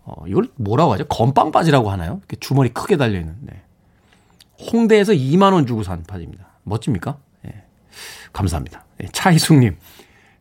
[0.05, 1.07] 어, 이걸 뭐라고 하죠?
[1.09, 2.19] 건빵 바지라고 하나요?
[2.21, 3.37] 이렇게 주머니 크게 달려 있는.
[3.41, 3.63] 네.
[4.73, 6.47] 홍대에서 2만 원 주고 산 바지입니다.
[6.65, 7.19] 멋집니까?
[8.33, 8.39] 예.
[8.39, 8.85] 감사합니다.
[9.03, 9.77] 예, 차희숙님,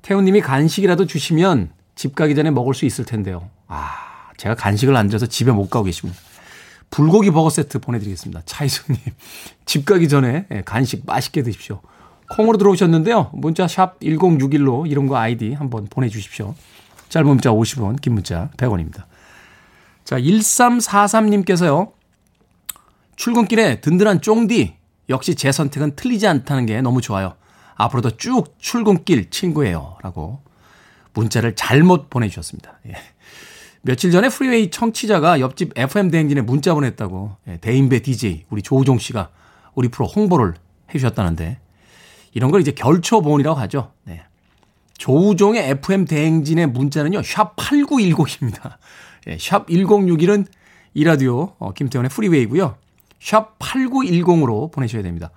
[0.01, 3.49] 태훈님이 간식이라도 주시면 집 가기 전에 먹을 수 있을 텐데요.
[3.67, 6.19] 아, 제가 간식을 안 줘서 집에 못 가고 계십니다.
[6.89, 8.41] 불고기 버거 세트 보내드리겠습니다.
[8.45, 8.99] 차희숙님,
[9.65, 11.81] 집 가기 전에 예, 간식 맛있게 드십시오.
[12.31, 13.31] 콩으로 들어오셨는데요.
[13.33, 16.55] 문자 샵 1061로 이름과 아이디 한번 보내주십시오.
[17.09, 19.03] 짧은 문자 50원, 긴 문자 100원입니다.
[20.05, 21.91] 자, 1343님께서요.
[23.17, 24.75] 출근길에 든든한 쫑디.
[25.09, 27.35] 역시 제 선택은 틀리지 않다는 게 너무 좋아요.
[27.81, 29.97] 앞으로도 쭉 출근길 친구예요.
[30.01, 30.39] 라고
[31.13, 32.79] 문자를 잘못 보내주셨습니다.
[32.87, 32.95] 예.
[33.81, 39.29] 며칠 전에 프리웨이 청취자가 옆집 FM 대행진에 문자 보냈다고 예, 대인배 DJ 우리 조우종 씨가
[39.73, 40.53] 우리 프로 홍보를
[40.89, 41.59] 해주셨다는데
[42.33, 43.91] 이런 걸 이제 결초보은이라고 하죠.
[44.03, 44.21] 네.
[44.97, 47.23] 조우종의 FM 대행진의 문자는요.
[47.23, 48.77] 샵 8910입니다.
[49.27, 50.45] 예, 샵 1061은
[50.93, 52.75] 이라디오 어, 김태훈의 프리웨이고요.
[53.19, 55.31] 샵 8910으로 보내셔야 됩니다.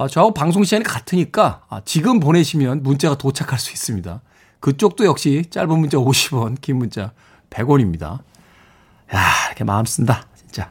[0.00, 4.22] 아, 저하고 방송 시간이 같으니까 아, 지금 보내시면 문자가 도착할 수 있습니다.
[4.60, 7.12] 그쪽도 역시 짧은 문자 50원, 긴 문자
[7.50, 8.20] 100원입니다.
[9.14, 10.26] 야, 이렇게 마음 쓴다.
[10.34, 10.70] 진짜.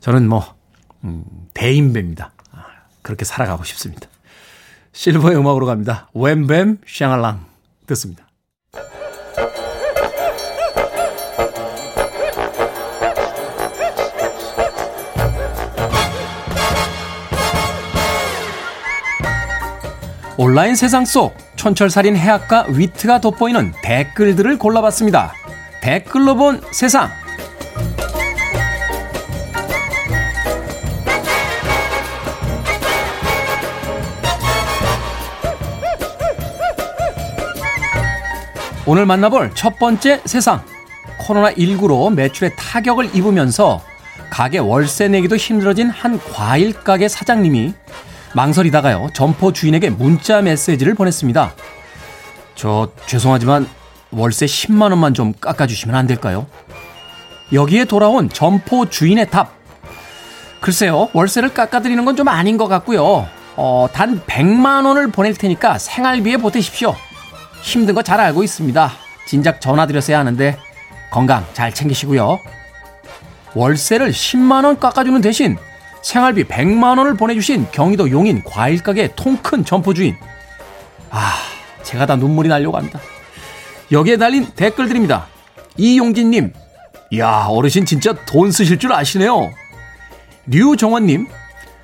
[0.00, 0.56] 저는 뭐,
[1.04, 1.22] 음,
[1.54, 2.32] 대인배입니다.
[2.50, 2.66] 아,
[3.02, 4.08] 그렇게 살아가고 싶습니다.
[4.90, 6.08] 실버의 음악으로 갑니다.
[6.12, 7.46] Wham Bam Shang-A-Lang
[7.86, 8.26] 듣습니다.
[20.42, 25.34] 온라인 세상 속 촌철살인 해학과 위트가 돋보이는 댓글들을 골라봤습니다.
[25.82, 27.10] 댓글로 본 세상.
[38.86, 40.64] 오늘 만나볼 첫 번째 세상.
[41.18, 43.82] 코로나19로 매출에 타격을 입으면서
[44.30, 47.74] 가게 월세 내기도 힘들어진 한 과일 가게 사장님이
[48.34, 51.52] 망설이다가요, 점포 주인에게 문자 메시지를 보냈습니다.
[52.54, 53.68] 저, 죄송하지만
[54.12, 56.46] 월세 10만원만 좀 깎아주시면 안 될까요?
[57.52, 59.52] 여기에 돌아온 점포 주인의 답.
[60.60, 63.26] 글쎄요, 월세를 깎아드리는 건 좀 아닌 것 같고요.
[63.56, 66.94] 어, 단 100만원을 보낼 테니까 생활비에 보태십시오.
[67.62, 68.90] 힘든 거 잘 알고 있습니다.
[69.26, 70.56] 진작 전화드렸어야 하는데
[71.10, 72.38] 건강 잘 챙기시고요.
[73.54, 75.56] 월세를 10만원 깎아주는 대신
[76.02, 80.16] 생활비 100만 원을 보내주신 경기도 용인 과일가게 통큰 점포 주인.
[81.10, 81.32] 아,
[81.82, 83.00] 제가 다 눈물이 나려고 합니다.
[83.92, 85.26] 여기에 달린 댓글들입니다.
[85.76, 86.52] 이용진님,
[87.18, 89.50] 야 어르신 진짜 돈 쓰실 줄 아시네요.
[90.46, 91.26] 류정원님,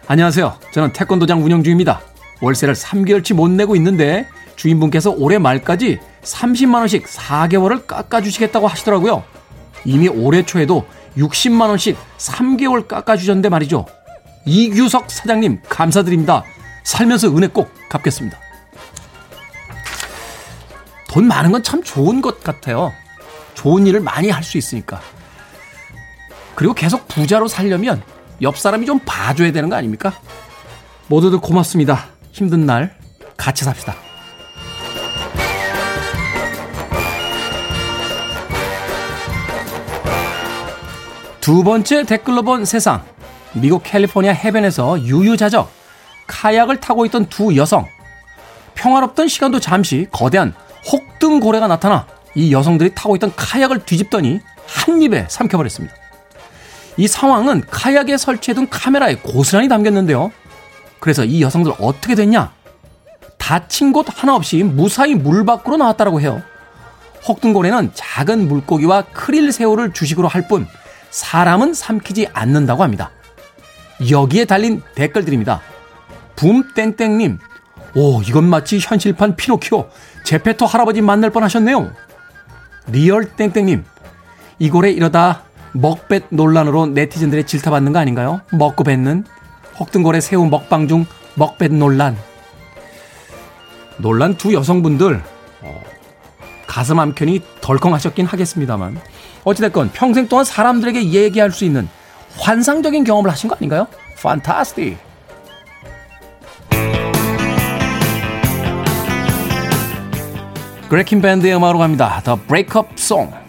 [0.06, 0.58] 안녕하세요.
[0.72, 2.00] 저는 태권도장 운영 중입니다.
[2.40, 9.24] 월세를 3개월치 못 내고 있는데 주인분께서 올해 말까지 30만원씩 4개월을 깎아주시겠다고 하시더라고요.
[9.84, 10.86] 이미 올해 초에도
[11.16, 13.86] 60만원씩 3개월 깎아주셨는데 말이죠.
[14.46, 16.44] 이규석 사장님 감사드립니다.
[16.84, 18.38] 살면서 은혜 꼭 갚겠습니다.
[21.08, 22.92] 돈 많은 건 참 좋은 것 같아요.
[23.54, 25.00] 좋은 일을 많이 할 수 있으니까.
[26.54, 28.02] 그리고 계속 부자로 살려면
[28.42, 30.12] 옆 사람이 좀 봐줘야 되는 거 아닙니까?
[31.08, 32.06] 모두들 고맙습니다.
[32.32, 32.96] 힘든 날
[33.36, 33.94] 같이 삽시다.
[41.40, 43.04] 두 번째 댓글로 본 세상.
[43.56, 45.70] 미국 캘리포니아 해변에서 유유자적
[46.26, 47.86] 카약을 타고 있던 두 여성.
[48.74, 50.54] 평화롭던 시간도 잠시 거대한
[50.90, 55.94] 혹등고래가 나타나 이 여성들이 타고 있던 카약을 뒤집더니 한 입에 삼켜버렸습니다.
[56.98, 60.30] 이 상황은 카약에 설치해둔 카메라에 고스란히 담겼는데요.
[61.00, 62.52] 그래서 이 여성들 어떻게 됐냐?
[63.38, 66.42] 다친 곳 하나 없이 무사히 물 밖으로 나왔다고 해요.
[67.28, 70.66] 혹등고래는 작은 물고기와 크릴 새우를 주식으로 할 뿐
[71.10, 73.10] 사람은 삼키지 않는다고 합니다.
[74.10, 75.60] 여기에 달린 댓글들입니다.
[76.36, 77.38] 붐땡땡님,
[77.94, 79.88] 오, 이건 마치 현실판 피노키오,
[80.24, 81.90] 제페토 할아버지 만날 뻔 하셨네요.
[82.88, 83.84] 리얼땡땡님,
[84.58, 85.42] 이 고래 이러다
[85.72, 88.40] 먹뱃 논란으로 네티즌들의 질타받는 거 아닌가요?
[88.52, 89.24] 먹고 뱉는
[89.78, 92.16] 혹등고래 새우 먹방 중 먹뱃 논란.
[93.98, 95.22] 논란 두 여성분들,
[95.62, 95.82] 어,
[96.66, 99.00] 가슴 한켠이 덜컹하셨긴 하겠습니다만,
[99.44, 101.88] 어찌됐건 평생 동안 사람들에게 얘기할 수 있는
[102.38, 103.86] 환상적인 경험을 하신 거 아닌가요?
[104.22, 104.98] 판타스틱.
[110.88, 112.20] 그레킨 밴드의 음악으로 갑니다.
[112.24, 113.45] The Breakup Song.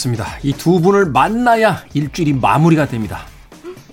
[0.00, 0.26] 그렇습니다.
[0.42, 3.20] 이 두 분을 만나야 일주일이 마무리가 됩니다.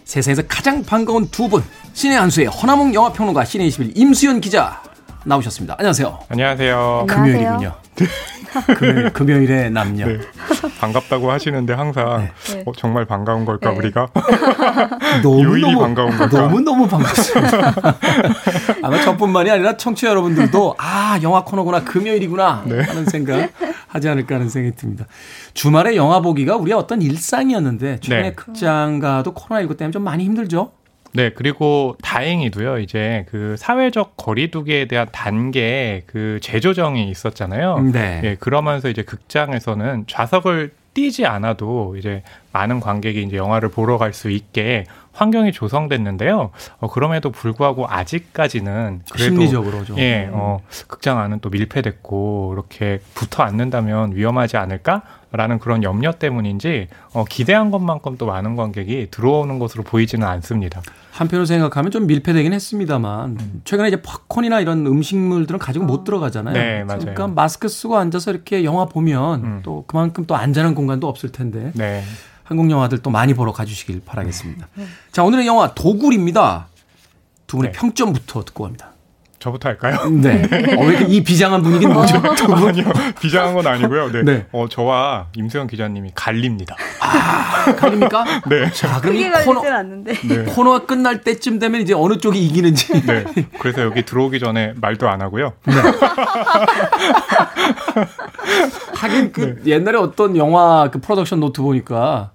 [0.05, 1.64] 세상에서 가장 반가운 두 분.
[1.93, 4.82] 신의 한수의 허나몽 영화평론가 신의 21 임수연 기자
[5.26, 5.76] 나오셨습니다.
[5.78, 6.20] 안녕하세요.
[6.30, 7.05] 안녕하세요.
[7.10, 7.74] 금요일이군요.
[8.78, 10.05] 금요일, 금요일의 남녀.
[10.08, 10.20] 네.
[10.80, 12.64] 반갑다고 하시는데 항상 네.
[12.66, 13.78] 어, 정말 반가운 걸까 네.
[13.78, 14.08] 우리가
[15.22, 16.38] 너무 요일이 반가운 걸까?
[16.41, 17.74] 너무 너무 반갑습니다.
[18.82, 22.82] 아마 저뿐만이 아니라 청취자 여러분들도 아 영화 코너구나 금요일이구나 네.
[22.84, 23.49] 하는 생각
[23.88, 25.08] 하지 않을까 하는 생각이 듭니다.
[25.54, 28.36] 주말에 영화 보기가 우리의 어떤 일상이었는데 최근에 네.
[28.36, 30.72] 극장 가도 코로나19 때문에 좀 많이 힘들죠.
[31.14, 37.80] 네, 그리고 다행히도요, 이제 그 사회적 거리두기에 대한 단계 그 재조정이 있었잖아요.
[37.92, 38.22] 네.
[38.24, 42.24] 예, 그러면서 이제 극장에서는 좌석을 띄지 않아도 이제
[42.58, 46.51] 많은 관객이 이제 영화를 보러 갈 수 있게 환경이 조성됐는데요.
[46.80, 49.97] 어, 그럼에도 불구하고 아직까지는 그래도 심리적으로 좀.
[49.97, 57.26] 예, 어, 극장 안은 또 밀폐됐고 이렇게 붙어 앉는다면 위험하지 않을까라는 그런 염려 때문인지 어,
[57.28, 60.82] 기대한 것만큼 또 많은 관객이 들어오는 것으로 보이지는 않습니다.
[61.12, 66.53] 한편으로 생각하면 좀 밀폐되긴 했습니다만 최근에 이제 팝콘이나 이런 음식물들은 가지고 못 들어가잖아요.
[66.53, 66.99] 네, 맞아요.
[66.99, 69.60] 그러니까 마스크 쓰고 앉아서 이렇게 영화 보면 음.
[69.64, 72.03] 또 그만큼 또 안전한 공간도 없을 텐데 네.
[72.48, 74.68] 한국 영화들 또 많이 보러 가주시길 바라겠습니다.
[75.12, 76.68] 자 오늘의 영화 도굴입니다.
[77.45, 77.78] 두 분의 네.
[77.78, 78.93] 평점부터 듣고 갑니다.
[79.39, 79.98] 저부터 할까요?
[80.10, 80.43] 네.
[80.78, 82.18] 어, 왜 이렇게 이 비장한 분위기는 뭐죠?
[82.68, 82.86] 아니요,
[83.20, 84.12] 비장한 건 아니고요.
[84.12, 84.24] 네.
[84.24, 84.45] 네.
[84.52, 86.76] 어, 저와 임수연 기자님이 갈립니다.
[87.78, 88.24] 갈립니까?
[88.50, 88.72] 네.
[88.72, 89.62] 자 그럼 이 코너.
[89.62, 90.43] 네.
[90.48, 93.02] 코너가 끝날 때쯤 되면 이제 어느 쪽이 이기는지.
[93.06, 93.26] 네.
[93.60, 95.54] 그래서 여기 들어오기 전에 말도 안 하고요.
[98.95, 102.32] 하긴 그 옛날에 어떤 영화 그 프로덕션 노트 보니까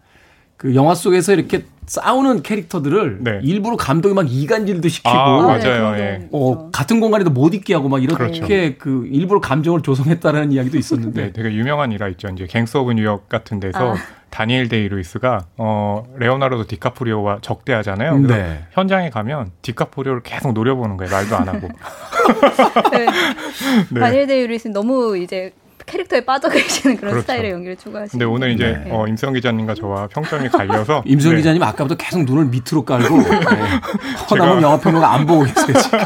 [0.62, 3.40] 그 영화 속에서 이렇게 싸우는 캐릭터들을 네.
[3.42, 5.90] 일부러 감독이 막 이간질도 시키고 아, 맞아요.
[5.90, 6.28] 네, 예.
[6.30, 6.70] 거 어.
[6.70, 8.78] 같은 공간에도 못 있게 하고 막 이렇게 그렇죠.
[8.78, 12.28] 그 일부러 감정을 조성했다라는 이야기도 있었는데 네, 되게 유명한 일화 있죠.
[12.28, 13.96] 이제 갱스 오브 뉴욕 같은 데서 아.
[14.30, 18.22] 다니엘 데이 루이스가 어 레오나르도 디카프리오와 적대하잖아요.
[18.22, 18.64] 그래서 네.
[18.70, 21.10] 현장에 가면 디카프리오를 계속 노려보는 거예요.
[21.10, 21.68] 말도 안 하고.
[22.92, 23.06] 네.
[23.90, 24.00] 네.
[24.00, 25.52] 다니엘 데이 루이스는 너무 이제
[25.86, 27.22] 캐릭터에 빠져 계시는 그런 그렇죠.
[27.22, 28.10] 스타일의 연기를 추구하시는.
[28.10, 28.90] 근데 오늘 이제 네.
[28.90, 31.38] 어, 임수영 기자님과 저와 평점이 갈려서 임수영 네.
[31.38, 33.28] 기자님 아까부터 계속 눈을 밑으로 깔고 네.
[34.30, 35.98] 허남은 영화 평론가 안 보고 계세요 지금.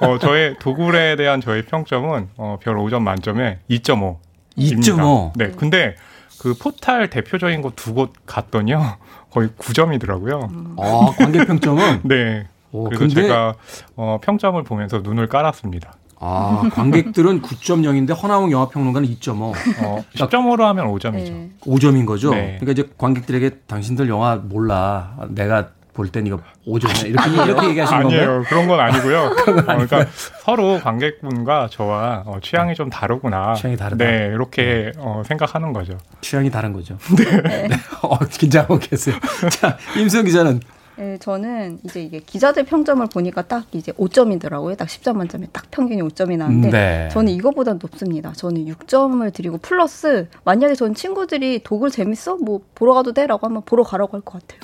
[0.00, 4.18] 어, 저의 도굴에 대한 저의 평점은 어, 별 5점 만점에 2.5.
[4.58, 5.32] 2.5.
[5.36, 5.50] 네.
[5.56, 5.94] 근데
[6.40, 8.96] 그 포탈 대표적인 곳 두 곳 갔더니요.
[9.30, 10.74] 거의 9점이더라고요.
[10.76, 12.46] 어, 관객 평점은 네.
[12.72, 13.54] 오, 그래서 근데- 제가
[13.96, 15.92] 어, 평점을 보면서 눈을 깔았습니다.
[16.24, 19.52] 아, 관객들은 9.0인데 허나웅 영화평론가는 2.5.
[19.84, 21.32] 어, 10점으로 하면 5점이죠.
[21.32, 21.50] 네.
[21.60, 22.30] 5점인 거죠.
[22.30, 22.58] 네.
[22.60, 25.16] 그러니까 이제 관객들에게 당신들 영화 몰라.
[25.30, 27.06] 내가 볼 땐 이거 5점이야.
[27.06, 28.22] 이렇게 이렇게 얘기하시는 건가요?
[28.22, 28.42] 아니에요.
[28.44, 29.18] 그런 건 아니고요.
[29.28, 30.06] 어, 그러니까
[30.40, 33.54] 서로 관객분과 저와 어, 취향이 좀 다르구나.
[33.54, 34.02] 취향이 다르다.
[34.04, 35.98] 네, 이렇게 어, 생각하는 거죠.
[36.22, 36.96] 취향이 다른 거죠.
[37.16, 37.68] 네.
[38.02, 39.16] 어, 긴장하고 계세요.
[39.50, 40.60] 자, 임수영 기자는
[40.96, 44.76] 네, 저는 이제 이게 기자들 평점을 보니까 딱 이제 5점이더라고요.
[44.76, 47.08] 딱 10점 만점에 딱 평균이 5점이 나는데 네.
[47.10, 48.32] 저는 이거보다 높습니다.
[48.32, 52.36] 저는 6점을 드리고 플러스 만약에 전 친구들이 독을 재밌어?
[52.36, 54.60] 뭐 보러 가도 돼 라고 하면 보러 가라고 할 것 같아요.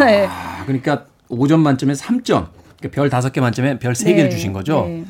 [0.00, 0.26] 네.
[0.28, 2.48] 아, 그러니까 5점 만점에 3점.
[2.78, 4.86] 그러니까 별 5개 만점에 별 3개를 네, 주신 거죠.
[4.86, 5.04] 네.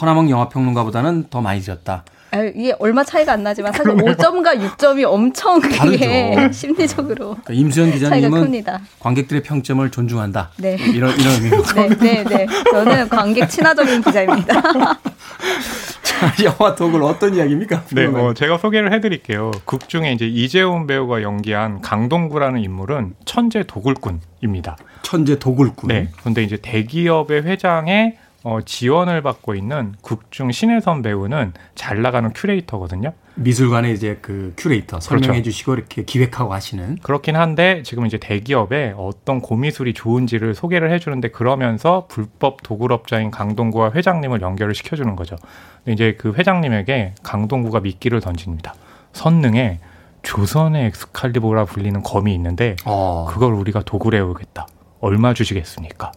[0.00, 2.04] 허나몽 영화평론가보다는 더 많이 드렸다.
[2.32, 6.52] 아, 이게 얼마 차이가 안 나지만 사실 5점과 6점이 엄청 그게 다르죠.
[6.54, 8.80] 심리적으로 그러니까 차이가 기자님은 큽니다.
[9.00, 10.50] 관객들의 평점을 존중한다.
[10.58, 10.76] 네.
[10.94, 11.62] 이런 이런 의미로.
[11.74, 12.46] 네, 네, 네.
[12.70, 14.62] 저는 관객 친화적인 기자입니다.
[16.02, 17.84] 자, 영화 독을 어떤 이야기입니까?
[17.92, 19.50] 네, 어, 제가 소개를 해드릴게요.
[19.64, 24.76] 극 중에 이제 이재훈 배우가 연기한 강동구라는 인물은 천재 도굴꾼입니다.
[25.02, 25.88] 천재 도굴꾼.
[25.88, 26.10] 네.
[26.20, 33.12] 그런데 이제 대기업의 회장의 어, 지원을 받고 있는 극중 신혜선 배우는 잘 나가는 큐레이터거든요.
[33.34, 35.42] 미술관의 이제 그 큐레이터 설명해 그렇죠.
[35.44, 42.06] 주시고 이렇게 기획하고 하시는 그렇긴 한데 지금 이제 대기업에 어떤 고미술이 좋은지를 소개를 해주는데 그러면서
[42.08, 45.36] 불법 도굴업자인 강동구와 회장님을 연결을 시켜주는 거죠.
[45.84, 48.74] 근데 이제 그 회장님에게 강동구가 미끼를 던집니다.
[49.12, 49.80] 선릉에
[50.22, 54.66] 조선의 엑스칼리버라 불리는 검이 있는데 어, 그걸 우리가 도굴해 오겠다.
[55.00, 56.12] 얼마 주시겠습니까?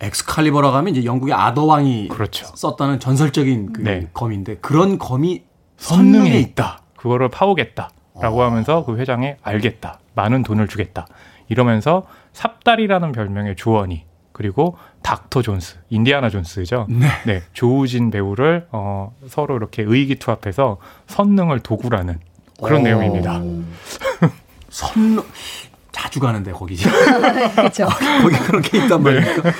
[0.00, 2.46] 엑스칼리버라고 하면 이제 영국의 아더왕이 그렇죠.
[2.54, 4.08] 썼다는 전설적인 그 네.
[4.14, 5.42] 검인데 그런 검이
[5.76, 6.82] 선릉에 선릉에 있다.
[6.96, 7.90] 그거를 파오겠다
[8.20, 10.00] 라고 하면서 그 회장이 알겠다.
[10.14, 11.06] 많은 돈을 주겠다.
[11.48, 16.86] 이러면서 삽다리라는 별명의 조언이 그리고 닥터 존스, 인디아나 존스죠.
[17.26, 17.42] 네.
[17.52, 22.20] 조우진 배우를 어, 서로 이렇게 의기투합해서 선능을 도구라는
[22.62, 22.84] 그런 오.
[22.84, 23.40] 내용입니다.
[24.68, 25.22] 선
[25.98, 26.76] 자주 가는데 거기
[27.56, 27.86] 그렇죠.
[28.22, 29.52] 거기 그런 게 있단 말이니까.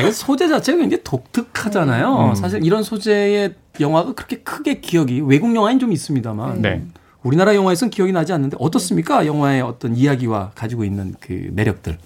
[0.00, 2.30] 이게 소재 자체가 굉장히 독특하잖아요.
[2.30, 2.34] 음.
[2.34, 6.82] 사실 이런 소재의 영화가 그렇게 크게 기억이 외국 영화엔 좀 있습니다만 네.
[7.22, 9.26] 우리나라 영화에서는 기억이 나지 않는데 어떻습니까?
[9.26, 11.98] 영화의 어떤 이야기와 가지고 있는 그 매력들.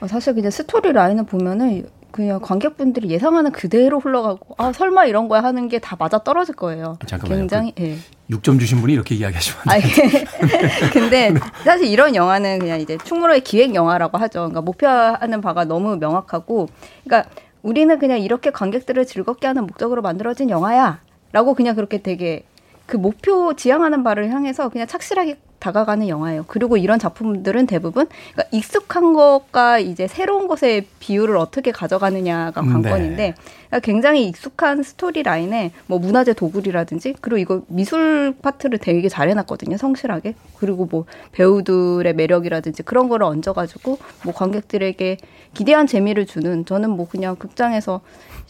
[0.00, 5.42] 어, 사실 그냥 스토리 라인을 보면은 그냥 관객분들이 예상하는 그대로 흘러가고 아 설마 이런 거야
[5.42, 6.96] 하는 게 다 맞아 떨어질 거예요.
[7.04, 7.40] 잠깐만요.
[7.40, 7.96] 굉장히 예.
[8.30, 10.10] 6점 주신 분이 이렇게 이야기하시면 안 아, 돼요.
[10.14, 10.88] 예.
[10.94, 11.34] 근데
[11.64, 14.38] 사실 이런 영화는 그냥 이제 충무로의 기획 영화라고 하죠.
[14.38, 16.68] 그러니까 목표하는 바가 너무 명확하고,
[17.02, 17.28] 그러니까
[17.62, 22.44] 우리는 그냥 이렇게 관객들을 즐겁게 하는 목적으로 만들어진 영화야라고 그냥 그렇게 되게
[22.86, 26.44] 그 목표 지향하는 바를 향해서 그냥 착실하게 다가가는 영화예요.
[26.46, 33.16] 그리고 이런 작품들은 대부분 그러니까 익숙한 것과 이제 새로운 것의 비율을 어떻게 가져가느냐가 음, 관건인데
[33.16, 33.34] 네.
[33.74, 39.76] 그러니까 굉장히 익숙한 스토리 라인에 뭐 문화재 도굴이라든지 그리고 이거 미술 파트를 되게 잘 해놨거든요
[39.76, 45.16] 성실하게 그리고 뭐 배우들의 매력이라든지 그런 거를 얹어가지고 뭐 관객들에게
[45.54, 48.00] 기대한 재미를 주는 저는 뭐 그냥 극장에서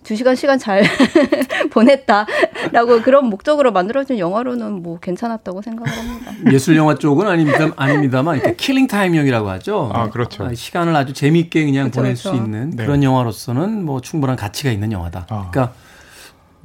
[0.05, 0.83] 두 시간 시간 잘
[1.73, 6.53] 보냈다라고 그런 목적으로 만들어진 영화로는 뭐 괜찮았다고 생각을 합니다.
[6.53, 9.91] 예술 영화 쪽은 아닙니다, 아닙니다만 이렇게 killing time용이라고 하죠.
[9.95, 10.45] 아, 그렇죠.
[10.45, 12.29] 아, 시간을 아주 재미있게 그냥 그렇죠, 보낼 그렇죠.
[12.29, 12.85] 수 있는 네.
[12.85, 15.14] 그런 영화로서는 뭐 충분한 가치가 있는 영화다.
[15.29, 15.49] 아.
[15.51, 15.73] 그러니까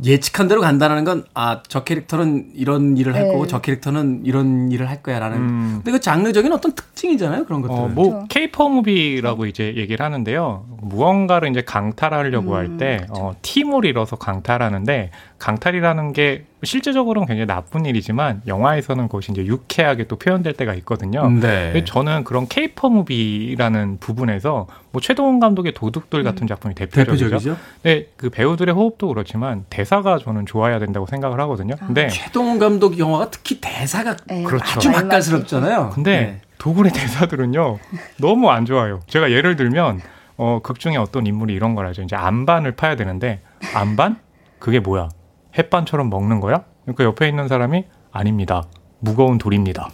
[0.01, 3.31] 예측한 대로 간다는 건 아 저 캐릭터는 이런 일을 할 네.
[3.33, 5.37] 거고 저 캐릭터는 이런 일을 할 거야 라는.
[5.37, 5.71] 음.
[5.83, 7.81] 근데 그 장르적인 어떤 특징이잖아요 그런 것들은.
[7.81, 10.65] 어, 뭐 케이퍼 무비라고 이제 얘기를 하는데요.
[10.81, 19.07] 무언가를 이제 강탈하려고 할때 어, 팀을 이뤄서 강탈하는데 강탈이라는 게 실제적으로는 굉장히 나쁜 일이지만 영화에서는
[19.07, 21.29] 그것이 이제 유쾌하게 또 표현될 때가 있거든요.
[21.29, 21.71] 네.
[21.71, 27.29] 근데 저는 그런 케이퍼 무비라는 부분에서 뭐 최동원 감독의 도둑들 같은 작품이 대표적이죠.
[27.29, 27.57] 대표적이죠.
[27.83, 31.75] 네, 그 배우들의 호흡도 그렇지만 대사가 저는 좋아야 된다고 생각을 하거든요.
[31.77, 34.43] 근데 최동훈 감독 영화가 특히 대사가 네.
[34.43, 34.77] 그렇죠.
[34.77, 35.91] 아주 맛깔스럽잖아요.
[35.93, 36.41] 근데 네.
[36.57, 37.79] 도굴의 대사들은요
[38.19, 38.99] 너무 안 좋아요.
[39.07, 40.01] 제가 예를 들면
[40.35, 42.01] 어, 극 중에 어떤 인물이 이런 걸 하죠.
[42.01, 43.41] 이제 안반을 파야 되는데
[43.73, 44.17] 안반?
[44.59, 45.09] 그게 뭐야?
[45.57, 46.63] 햇반처럼 먹는 거야?
[46.83, 48.63] 그러니까 옆에 있는 사람이 아닙니다.
[48.99, 49.89] 무거운 돌입니다.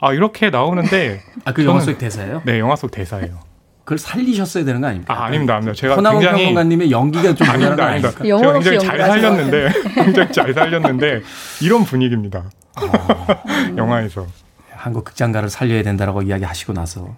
[0.00, 2.42] 아 이렇게 나오는데 아그 영화 속 대사예요?
[2.44, 3.40] 네 영화 속 대사예요.
[3.84, 5.14] 그걸 살리셨어야 되는 거 아닙니까?
[5.14, 5.74] 아 아닙니다, 아닙니다.
[5.74, 8.08] 제가 굉장히 평론가님의 연기가 좀 아닙니다, 아닙니다.
[8.08, 8.38] 아닙니까?
[8.38, 9.68] 제가 굉장히 잘 살렸는데
[10.04, 11.22] 굉장히 잘 살렸는데
[11.62, 12.50] 이런 분위기입니다.
[12.76, 13.42] 아.
[13.76, 14.26] 영화에서.
[14.70, 17.16] 한국 극장가를 살려야 된다라고 이야기하시고 나서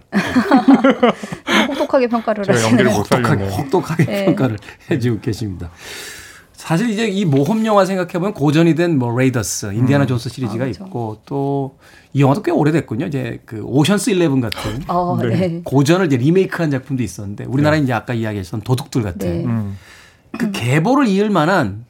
[1.68, 2.70] 혹독하게 평가를 하시네요.
[2.70, 3.44] 연기를 못 혹독하게.
[3.48, 4.24] 혹독하게 네.
[4.26, 4.56] 평가를
[4.90, 5.70] 해주고 계십니다.
[6.60, 10.84] 사실 이제 이 모험 영화 생각해보면 고전이 된 뭐 레이더스, 인디아나 존스 시리즈가 아, 그렇죠.
[10.84, 11.76] 있고 또
[12.12, 13.06] 이 영화도 꽤 오래됐군요.
[13.06, 15.28] 이제 그 오션스 11 같은 어, 네.
[15.28, 15.60] 네.
[15.64, 19.44] 고전을 이제 리메이크한 작품도 있었는데 우리나라 에 이제 아까 이야기했던 도둑들 같은 네.
[19.44, 19.76] 음.
[20.36, 21.84] 그 계보를 이을 만한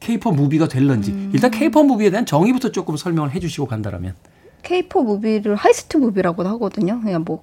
[0.00, 1.30] caper movie가 될런지 음.
[1.34, 4.14] 일단 caper movie에 대한 정의부터 조금 설명을 해주시고 간다라면
[4.62, 7.00] K-pop 무비를 하이스트 무비라고도 하거든요.
[7.00, 7.42] 그냥 뭐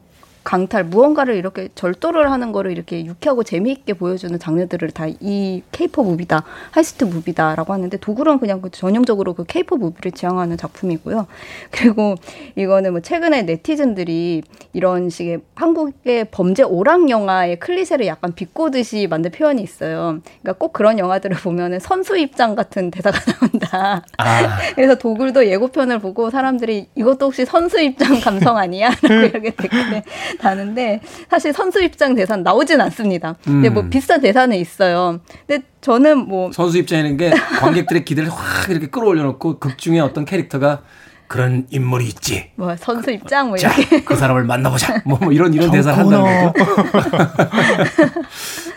[0.50, 7.04] 강탈 무언가를 이렇게 절도를 하는 거를 이렇게 유쾌하고 재미있게 보여주는 장르들을 다이 K-pop 무비다, 하이스트
[7.04, 11.28] 무비다라고 하는데 도굴은 그냥 그 전형적으로 그 K-pop 무비를 지향하는 작품이고요.
[11.70, 12.16] 그리고
[12.56, 14.42] 이거는 뭐 최근에 네티즌들이
[14.74, 20.20] 이런 식의 한국의 범죄 오락 영화의 클리셰를 약간 비꼬듯이 만든 표현이 있어요.
[20.42, 24.04] 그러니까 꼭 그런 영화들을 보면은 선수 입장 같은 대사가 나온다.
[24.18, 28.90] 아 그래서 도굴도 예고편을 보고 사람들이 이것도 혹시 선수 입장 감성 아니야?
[29.04, 30.04] 라고 이렇게 댓글에
[30.40, 33.36] 다는데 사실 선수 입장 대사는 나오진 않습니다.
[33.44, 33.90] 근데 뭐 음.
[33.90, 35.20] 비슷한 대사는 있어요.
[35.46, 40.82] 근데 저는 뭐 선수 입장에는 게 관객들의 기대를 확 이렇게 끌어올려놓고 극 중에 어떤 캐릭터가
[41.28, 42.50] 그런 인물이 있지.
[42.56, 45.04] 뭐 선수 입장 뭐 자, 이렇게 그 사람을 만나보자.
[45.06, 46.66] 뭐, 뭐 이런 이런 대사를 한다는 거죠.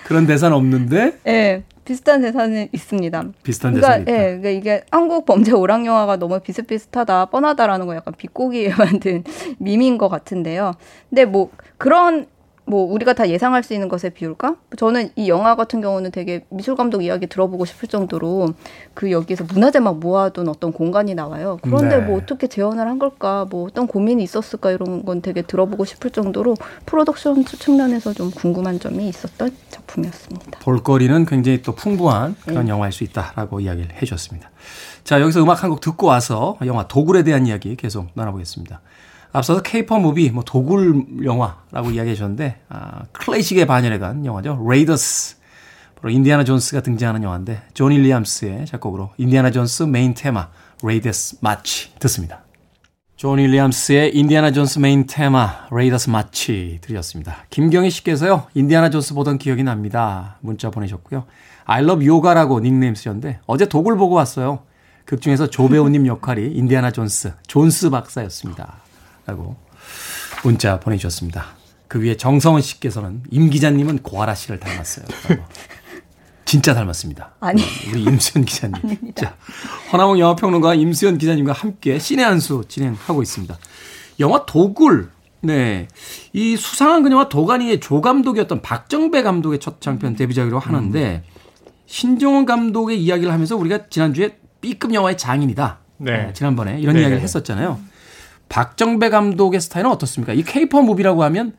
[0.05, 3.25] 그런 대사는 없는데 예, 비슷한 대사는 있습니다.
[3.43, 4.13] 비슷한 그러니까, 대사가 있다.
[4.13, 9.25] 예, 그러니까 이게 한국 범죄 오락 영화가 너무 비슷비슷하다, 뻔하다라는 거 약간 비꼬기에 만든
[9.59, 10.73] 밈인 것 같은데요.
[11.11, 12.27] 근데 뭐 그런
[12.65, 14.55] 뭐 우리가 다 예상할 수 있는 것에 비울까?
[14.77, 18.55] 저는 이 영화 같은 경우는 되게 미술 감독 이야기 들어보고 싶을 정도로
[18.95, 21.59] 그 여기서 문화재 막 모아둔 어떤 공간이 나와요.
[21.63, 22.03] 그런데 네.
[22.07, 23.47] 뭐 어떻게 재현을 한 걸까?
[23.51, 24.71] 뭐 어떤 고민이 있었을까?
[24.71, 26.55] 이런 건 되게 들어보고 싶을 정도로
[26.87, 30.61] 프로덕션 측면에서 좀 궁금한 점이 있었던 작품이었습니다.
[30.61, 32.71] 볼거리는 굉장히 또 풍부한 그런 네.
[32.71, 34.51] 영화일 수 있다라고 이야기를 해주셨습니다.
[35.05, 38.81] 자 여기서 음악 한 곡 듣고 와서 영화 도굴에 대한 이야기 계속 나눠보겠습니다.
[39.33, 44.65] 앞서서 caper movie, 뭐 도굴 영화라고 이야기해 주셨는데 아, 클래식의 반열에 간 영화죠.
[44.69, 45.37] 레이더스.
[45.97, 50.49] 바로 인디아나 존스가 등장하는 영화인데 존 윌리엄스의 작곡으로 인디아나 존스 메인 테마
[50.83, 52.43] Raiders March 듣습니다.
[53.17, 57.47] 존 윌리엄스의 인디아나 존스 메인 테마 Raiders March 들으셨습니다.
[57.51, 58.49] 김경희 씨께서요.
[58.55, 60.39] 인디아나 존스 보던 기억이 납니다.
[60.41, 61.25] 문자 보내셨고요.
[61.65, 64.65] I love 요가라고 닉네임 쓰셨는데 어제 도굴 보고 왔어요.
[65.05, 68.82] 극 중에서 조 배우님 역할이 인디아나 존스 존스 박사였습니다.
[69.33, 69.57] 라고
[70.45, 71.47] 문자 보내주셨습니다.
[71.89, 75.07] 그 위에 정성원 씨께서는 임 기자님은 고아라 씨를 닮았어요.
[76.45, 77.35] 진짜 닮았습니다.
[77.41, 77.63] 아니.
[77.91, 79.15] 우리 임수연 기자님.
[79.15, 79.37] 자,
[79.93, 83.57] 허나몽 영화평론가 임수연 기자님과 함께 신의 한수 진행하고 있습니다.
[84.21, 85.11] 영화 도굴
[85.41, 85.89] 네.
[86.33, 91.25] 이 수상한 그녀와 도가니의 조감독이었던 박정배 감독의 첫 장편 데뷔작이라고 하는데
[91.87, 95.79] 신종원 감독의 이야기를 하면서 우리가 지난주에 B급 영화의 장인이다.
[95.99, 96.27] 네.
[96.27, 97.23] 어, 지난번에 이런 네, 이야기를 네.
[97.23, 97.92] 했었잖아요.
[98.53, 100.35] 박정배 감독의 스타일은 어떻습니까?
[100.35, 101.55] 이 케이팝 무비라고 하면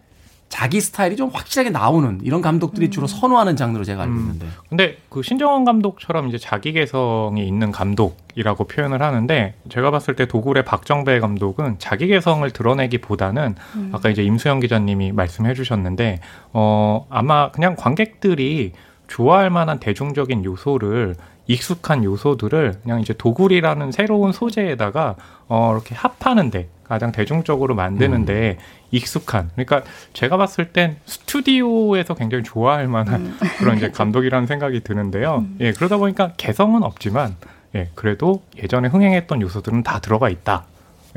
[0.48, 4.46] 자기 스타일이 좀 확실하게 나오는 이런 감독들이 주로 선호하는 장르로 제가 알고 있는데.
[4.70, 10.66] 근데 그 신정원 감독처럼 이제 자기 개성이 있는 감독이라고 표현을 하는데 제가 봤을 때 도굴의
[10.66, 13.56] 박정배 감독은 자기 개성을 드러내기보다는
[13.92, 16.20] 아까 이제 임수영 기자님이 말씀해 주셨는데
[16.52, 18.74] 어 아마 그냥 관객들이
[19.08, 21.16] 좋아할 만한 대중적인 요소를
[21.48, 25.16] 익숙한 요소들을 그냥 이제 도굴이라는 새로운 소재에다가
[25.48, 28.58] 어 이렇게 합하는데 가장 대중적으로 만드는데
[28.92, 35.46] 익숙한 그러니까 제가 봤을 땐 스튜디오에서 굉장히 좋아할 만한 그런 이제 감독이라는 생각이 드는데요.
[35.60, 37.36] 예 그러다 보니까 개성은 없지만
[37.76, 40.66] 예 그래도 예전에 흥행했던 요소들은 다 들어가 있다.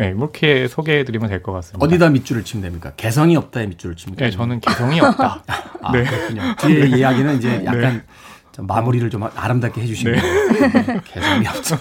[0.01, 1.85] 예 이렇게 소개해드리면 될 것 같습니다.
[1.85, 2.93] 어디다 밑줄을 치면 됩니까?
[2.97, 4.27] 개성이 없다에 밑줄을 칩니까?
[4.27, 5.43] 예 저는 개성이 없다.
[5.83, 6.05] 아, 네.
[6.05, 6.43] 그렇군요.
[6.57, 8.03] 뒤에 이야기는 이제 약간
[8.57, 10.17] 좀 마무리를 좀 아름답게 해주신 네.
[10.19, 11.77] 네, 개성이 없죠.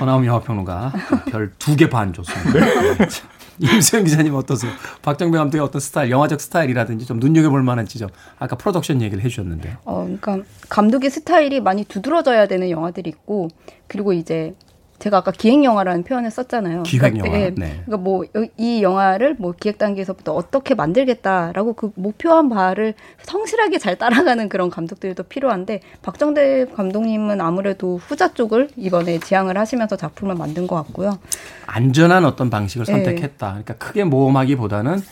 [0.00, 0.92] 서나움 영화평론가
[1.30, 2.58] 별 두 개 반 줬습니다.
[2.58, 3.06] 네.
[3.06, 3.28] 자,
[3.60, 4.72] 임수영 기자님 어떠세요?
[5.02, 8.08] 박정배 감독의 어떤 스타일, 영화적 스타일이라든지 좀 눈여겨볼 만한 지점.
[8.40, 9.76] 아까 프로덕션 얘기를 해주셨는데.
[9.84, 10.38] 어, 그러니까
[10.68, 13.46] 감독의 스타일이 많이 두드러져야 되는 영화들이 있고
[13.86, 14.54] 그리고 이제
[14.98, 16.82] 제가 아까 기획 영화라는 표현을 썼잖아요.
[16.82, 17.40] 기획 그러니까, 영화.
[17.40, 17.82] 예, 네.
[17.84, 18.24] 그러니까 뭐
[18.56, 25.22] 이 영화를 뭐 기획 단계에서부터 어떻게 만들겠다라고 그 목표한 바를 성실하게 잘 따라가는 그런 감독들도
[25.24, 31.18] 필요한데 박정배 감독님은 아무래도 후자 쪽을 이번에 지향을 하시면서 작품을 만든 것 같고요.
[31.66, 32.92] 안전한 어떤 방식을 네.
[32.92, 33.48] 선택했다.
[33.48, 35.02] 그러니까 크게 모험하기보다는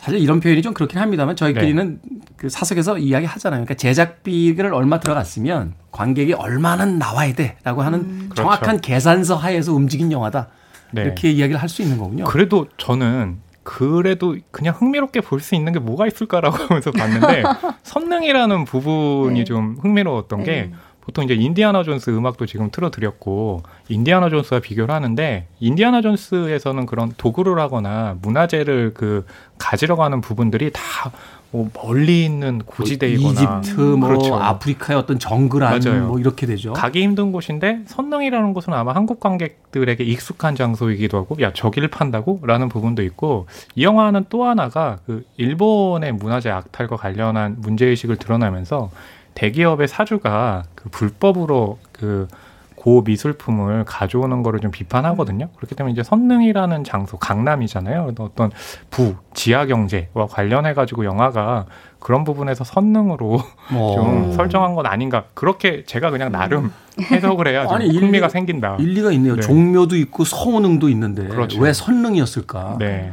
[0.00, 2.00] 사실 이런 표현이 좀 그렇긴 합니다만 저희끼리는
[2.36, 3.58] 그 사석에서 이야기 하잖아요.
[3.58, 10.48] 그러니까 제작비를 얼마 들어갔으면 관객이 얼마는 나와야 돼라고 하는 정확한 계산서 하에서 움직인 영화다.
[10.92, 11.02] 네.
[11.02, 12.24] 이렇게 이야기를 할 수 있는 거군요.
[12.24, 17.42] 그래도 저는 그래도 그냥 흥미롭게 볼 수 있는 게 뭐가 있을까라고 하면서 봤는데
[17.84, 19.44] 선능이라는 부분이 네.
[19.44, 20.72] 좀 흥미로웠던 게 네.
[21.10, 27.58] 보통 이제 인디아나 존스 음악도 지금 틀어드렸고 인디아나 존스와 비교를 하는데 인디아나 존스에서는 그런 도구를
[27.58, 29.26] 하거나 문화재를 그
[29.58, 31.10] 가지러 가는 부분들이 다
[31.52, 34.36] 뭐 멀리 있는 고지대이거나 이집트, 뭐 그렇죠.
[34.36, 36.06] 아프리카의 어떤 정글 안, 맞아요.
[36.06, 36.72] 뭐 이렇게 되죠.
[36.72, 43.02] 가기 힘든 곳인데 선릉이라는 곳은 아마 한국 관객들에게 익숙한 장소이기도 하고 야 저기를 판다고라는 부분도
[43.02, 48.90] 있고 이 영화는 또 하나가 그 일본의 문화재 악탈과 관련한 문제 의식을 드러내면서
[49.34, 52.28] 대기업의 사주가 그 불법으로 그
[52.76, 55.50] 고미술품을 가져오는 거를 좀 비판하거든요.
[55.56, 58.04] 그렇기 때문에 이제 선릉이라는 장소, 강남이잖아요.
[58.04, 58.50] 그래서 어떤
[58.88, 61.66] 부, 지하 경제와 관련해 가지고 영화가
[61.98, 63.38] 그런 부분에서 선릉으로
[63.72, 63.94] 뭐.
[63.96, 65.24] 좀 설정한 건 아닌가.
[65.34, 66.72] 그렇게 제가 그냥 나름
[67.10, 68.76] 해석을 해야 좀 아니, 일리- 흥미가 생긴다.
[68.76, 69.34] 일리가 있네요.
[69.36, 69.42] 네.
[69.42, 71.60] 종묘도 있고 서운흥도 있는데 그렇죠.
[71.60, 72.76] 왜 선릉이었을까?
[72.78, 73.12] 네.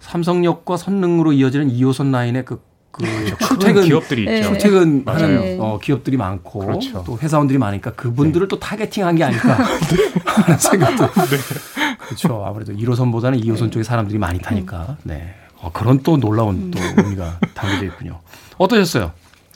[0.00, 2.60] 삼성역과 선릉으로 이어지는 2호선 라인의 그,
[2.94, 4.38] 그 그런 출퇴근 기업들이 네.
[4.38, 4.56] 있죠.
[4.56, 5.24] 출퇴근 맞아요.
[5.24, 7.02] 하는 어, 기업들이 많고 그렇죠.
[7.04, 9.54] 또 회사원들이 많으니까 그분들을 또 targeting한 게 아닐까
[10.24, 11.08] 하는 생각도
[11.98, 12.44] 그렇죠.
[12.46, 15.34] 아무래도 1호선보다는 2호선 쪽에 사람들이 많이 타니까 네.
[15.60, 18.20] 어, 그런 또 놀라운 또 의미가 담겨져 있군요.
[18.58, 19.10] 어떠셨어요?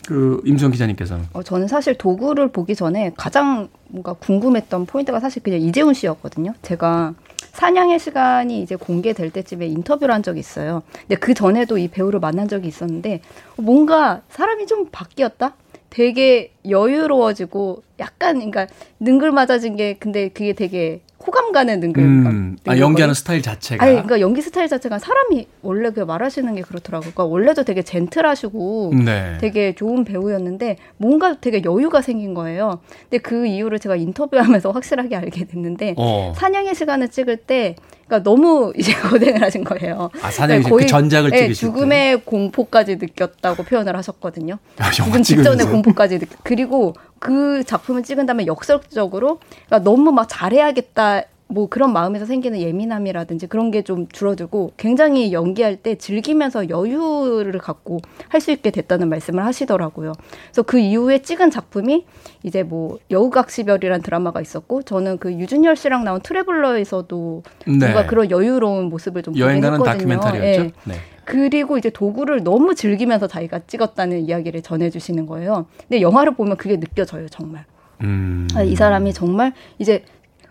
[0.07, 5.61] 그 임수영 기자님께서는 어, 저는 사실 도굴을 보기 전에 가장 뭔가 궁금했던 포인트가 사실 그냥
[5.61, 6.55] 이제훈 씨였거든요.
[6.63, 7.15] 제가
[7.53, 10.83] 사냥의 시간이 이제 공개될 때쯤에 인터뷰를 한 적이 있어요.
[11.01, 13.21] 근데 그 전에도 이 배우를 만난 적이 있었는데
[13.57, 15.55] 뭔가 사람이 좀 바뀌었다?
[15.91, 18.67] 되게 여유로워지고 약간 그러니까
[19.01, 22.03] 능글맞아진 게 근데 그게 되게 호감 가는 능글.
[22.03, 26.63] 음, 아, 연기하는 스타일 자체가 아니, 그러니까 연기 스타일 자체가 사람이 원래 그 말하시는 게
[26.63, 27.11] 그렇더라고요.
[27.13, 29.37] 그러니까 원래도 되게 젠틀하시고 네.
[29.41, 32.81] 되게 좋은 배우였는데 뭔가 되게 여유가 생긴 거예요.
[33.03, 36.33] 근데 그 이유를 제가 인터뷰하면서 확실하게 알게 됐는데 어.
[36.37, 37.75] 사냥의 시간을 찍을 때
[38.09, 40.11] 그러니까 너무 이제 고생을 하신 거예요.
[40.23, 41.73] 아, 네, 그 전작을 네, 찍으실 때.
[41.73, 44.59] 죽음의 공포까지 느꼈다고 표현을 하셨거든요.
[44.79, 45.67] 아, 죽음 직전의.
[45.67, 46.39] 공포까지 느꼈.
[46.43, 51.23] 그리고 그 작품을 찍은 다음에 역설적으로 그러니까 너무 막 잘해야겠다.
[51.51, 58.01] 뭐 그런 마음에서 생기는 예민함이라든지 그런 게 좀 줄어들고 굉장히 연기할 때 즐기면서 여유를 갖고
[58.29, 60.13] 할 수 있게 됐다는 말씀을 하시더라고요.
[60.47, 62.05] 그래서 그 이후에 찍은 작품이
[62.43, 67.73] 이제 뭐 여우각시별이란 드라마가 있었고 저는 그 유준열 씨랑 나온 트래블러에서도 네.
[67.79, 69.79] 뭔가 그런 여유로운 모습을 좀 여행 가는.
[69.83, 70.61] 다큐멘터리였죠.
[70.63, 70.73] 예.
[70.85, 70.95] 네.
[71.25, 75.67] 그리고 이제 도구를 너무 즐기면서 자기가 찍었다는 이야기를 전해주시는 거예요.
[75.81, 77.65] 근데 영화를 보면 그게 느껴져요, 정말.
[78.03, 78.47] 음.
[78.55, 80.05] 아, 이 사람이 정말 이제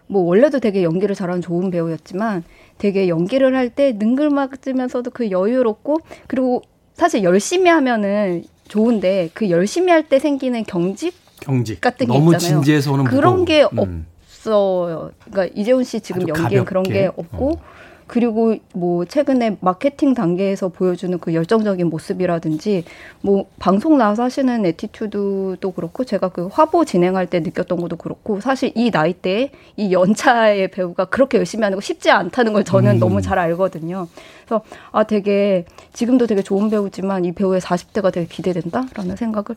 [0.08, 2.44] 뭐 원래도 되게 연기를 잘하는 좋은 배우였지만
[2.78, 5.98] 되게 연기를 할 때 능글맞으면서도 그 여유롭고
[6.28, 6.62] 그리고
[6.94, 12.58] 사실 열심히 하면은 좋은데 그 열심히 할 때 생기는 경직 경직 같은 게 너무 있잖아요.
[12.62, 13.46] 진지해서 오는 그런 무거움.
[13.46, 14.06] 게 음.
[14.26, 15.12] 없어요.
[15.26, 17.02] 그러니까 이재훈 씨 지금 연기엔 그런 가볍게.
[17.02, 17.62] 게 없고 어.
[18.08, 22.86] 그리고 뭐 최근에 마케팅 단계에서 보여주는 그 열정적인 모습이라든지
[23.22, 28.72] 뭐 방송 나와서 하시는 attitude도 그렇고 제가 그 화보 진행할 때 느꼈던 것도 그렇고 사실
[28.76, 33.00] 이 나이 대에 이 연차의 배우가 그렇게 열심히 하는 거 쉽지 않다는 걸 저는 음.
[33.00, 34.08] 너무 잘 알거든요.
[34.46, 39.56] 그래서 아 되게 지금도 되게 좋은 배우지만 이 배우의 40대가 되게 기대된다라는 생각을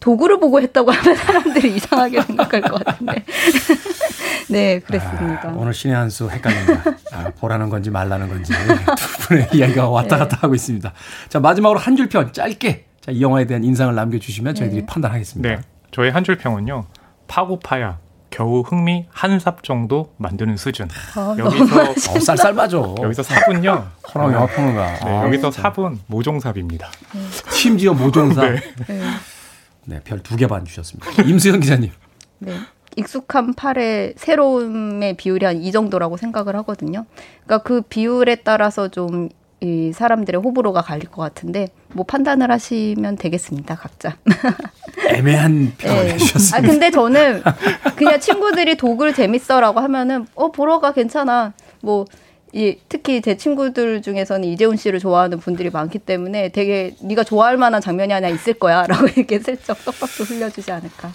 [0.00, 3.24] 도굴을 보고 했다고 하면 사람들이 이상하게 생각할 것 같은데.
[4.48, 5.48] 네, 그랬습니다.
[5.48, 6.82] 아, 오늘 신의 한 수 헷갈린다.
[7.12, 8.52] 아, 보라는 건지 말라는 건지
[8.96, 10.92] 두 분의 이야기가 왔다 갔다 하고 있습니다.
[11.28, 15.48] 자 마지막으로 한 줄 평 짧게 자, 이 영화에 대한 인상을 남겨주시면 저희들이 판단하겠습니다.
[15.48, 15.58] 네.
[15.92, 16.86] 저희 한 줄 평은요.
[17.28, 17.98] 파고 파야
[18.30, 20.88] 겨우 흥미 한 삽 정도 만드는 수준.
[21.16, 22.76] 아, 여기서 어, 쌀쌀 맞아.
[22.76, 23.86] 여기서 삽은요.
[24.14, 24.92] 호랑 영화 평론가.
[25.04, 26.88] 네, 아, 여기서 삽은 모종삽입니다.
[27.50, 28.42] 심지어 모종사.
[28.50, 28.60] 네.
[29.86, 30.00] 네.
[30.04, 31.22] 별 두 개 반 주셨습니다.
[31.22, 31.90] 임수영 기자님.
[32.40, 32.54] 네.
[32.96, 37.06] 익숙한 팔의 새로움의 비율이 한 이 정도라고 생각을 하거든요.
[37.44, 39.28] 그러니까 그 비율에 따라서 좀
[39.60, 44.18] 이 사람들의 호불호가 갈릴 것 같은데 뭐 판단을 하시면 되겠습니다, 각자.
[45.08, 46.10] 애매한 평을 네.
[46.10, 46.68] 아 해주셨습니다.
[46.68, 47.42] 근데 저는
[47.96, 51.54] 그냥 친구들이 도굴 재밌어라고 하면은 어 보러 가 괜찮아.
[51.80, 52.04] 뭐
[52.52, 57.82] 이 특히 제 친구들 중에서는 이재훈 씨를 좋아하는 분들이 많기 때문에 되게 네가 좋아할 만한
[57.82, 61.12] 장면이 하나 있을 거야라고 이렇게 슬쩍 떡밥도 흘려주지 않을까.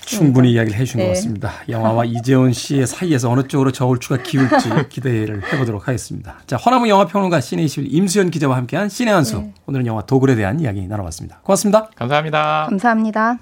[0.00, 1.14] 충분히 이야기를 해준 것 네.
[1.14, 1.52] 같습니다.
[1.68, 6.36] 영화와 이재훈 씨의 사이에서 어느 쪽으로 저울추가 기울지 기대를 해보도록 하겠습니다.
[6.46, 9.38] 자, 허나무 영화평론가 시네21 임수연 기자와 함께한 시네 한수.
[9.38, 9.52] 네.
[9.66, 11.40] 오늘은 영화 도굴에 대한 이야기 나눠봤습니다.
[11.42, 11.88] 고맙습니다.
[11.94, 12.66] 감사합니다.
[12.68, 13.38] 감사합니다.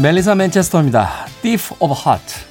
[0.00, 1.26] 멜리사 맨체스터입니다.
[1.42, 2.47] Thief of Heart.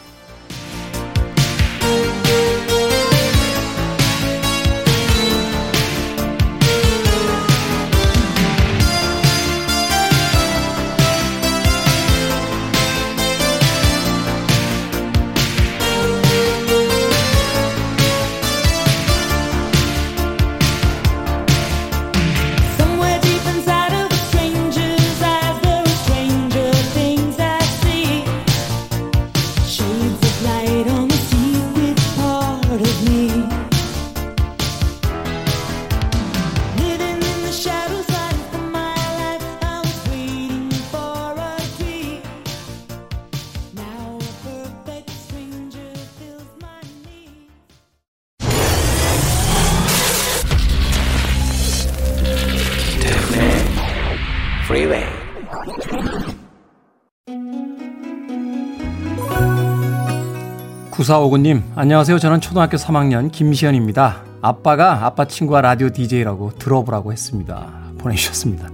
[61.08, 62.20] 9459님, 안녕하세요.
[62.20, 64.24] 저는 초등학교 3학년 김시현입니다.
[64.41, 67.72] 아빠가 아빠 친구와 라디오 DJ라고 들어보라고 했습니다.
[67.97, 68.70] 보내주셨습니다.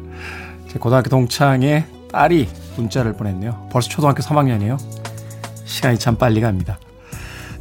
[0.67, 3.69] 제 고등학교 동창의 딸이 문자를 보냈네요.
[3.71, 4.77] 벌써 초등학교 3학년이에요.
[5.65, 6.79] 시간이 참 빨리 갑니다.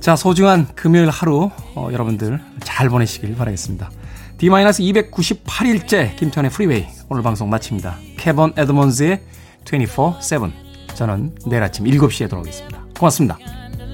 [0.00, 3.90] 자, 소중한 금요일 하루 어, 여러분들 잘 보내시길 바라겠습니다.
[4.38, 7.96] D-298일째 김태훈의 프리웨이 오늘 방송 마칩니다.
[8.16, 9.22] 케번 에드먼즈의
[9.64, 10.50] 24-7
[10.94, 12.84] 저는 내일 아침 7시에 돌아오겠습니다.
[12.98, 13.38] 고맙습니다.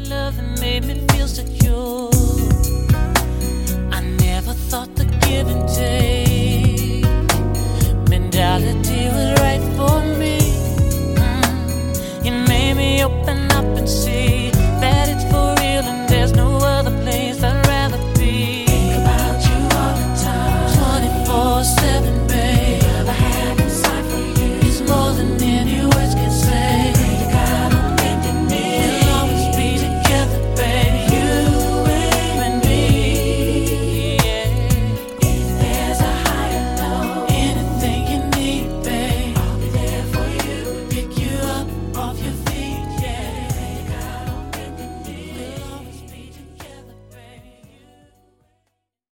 [0.08, 2.10] love and made me feel secure.
[3.92, 7.04] I never thought the give and take
[8.08, 10.38] mentality was right for me.
[11.16, 12.48] Mm.
[12.48, 13.47] Made me open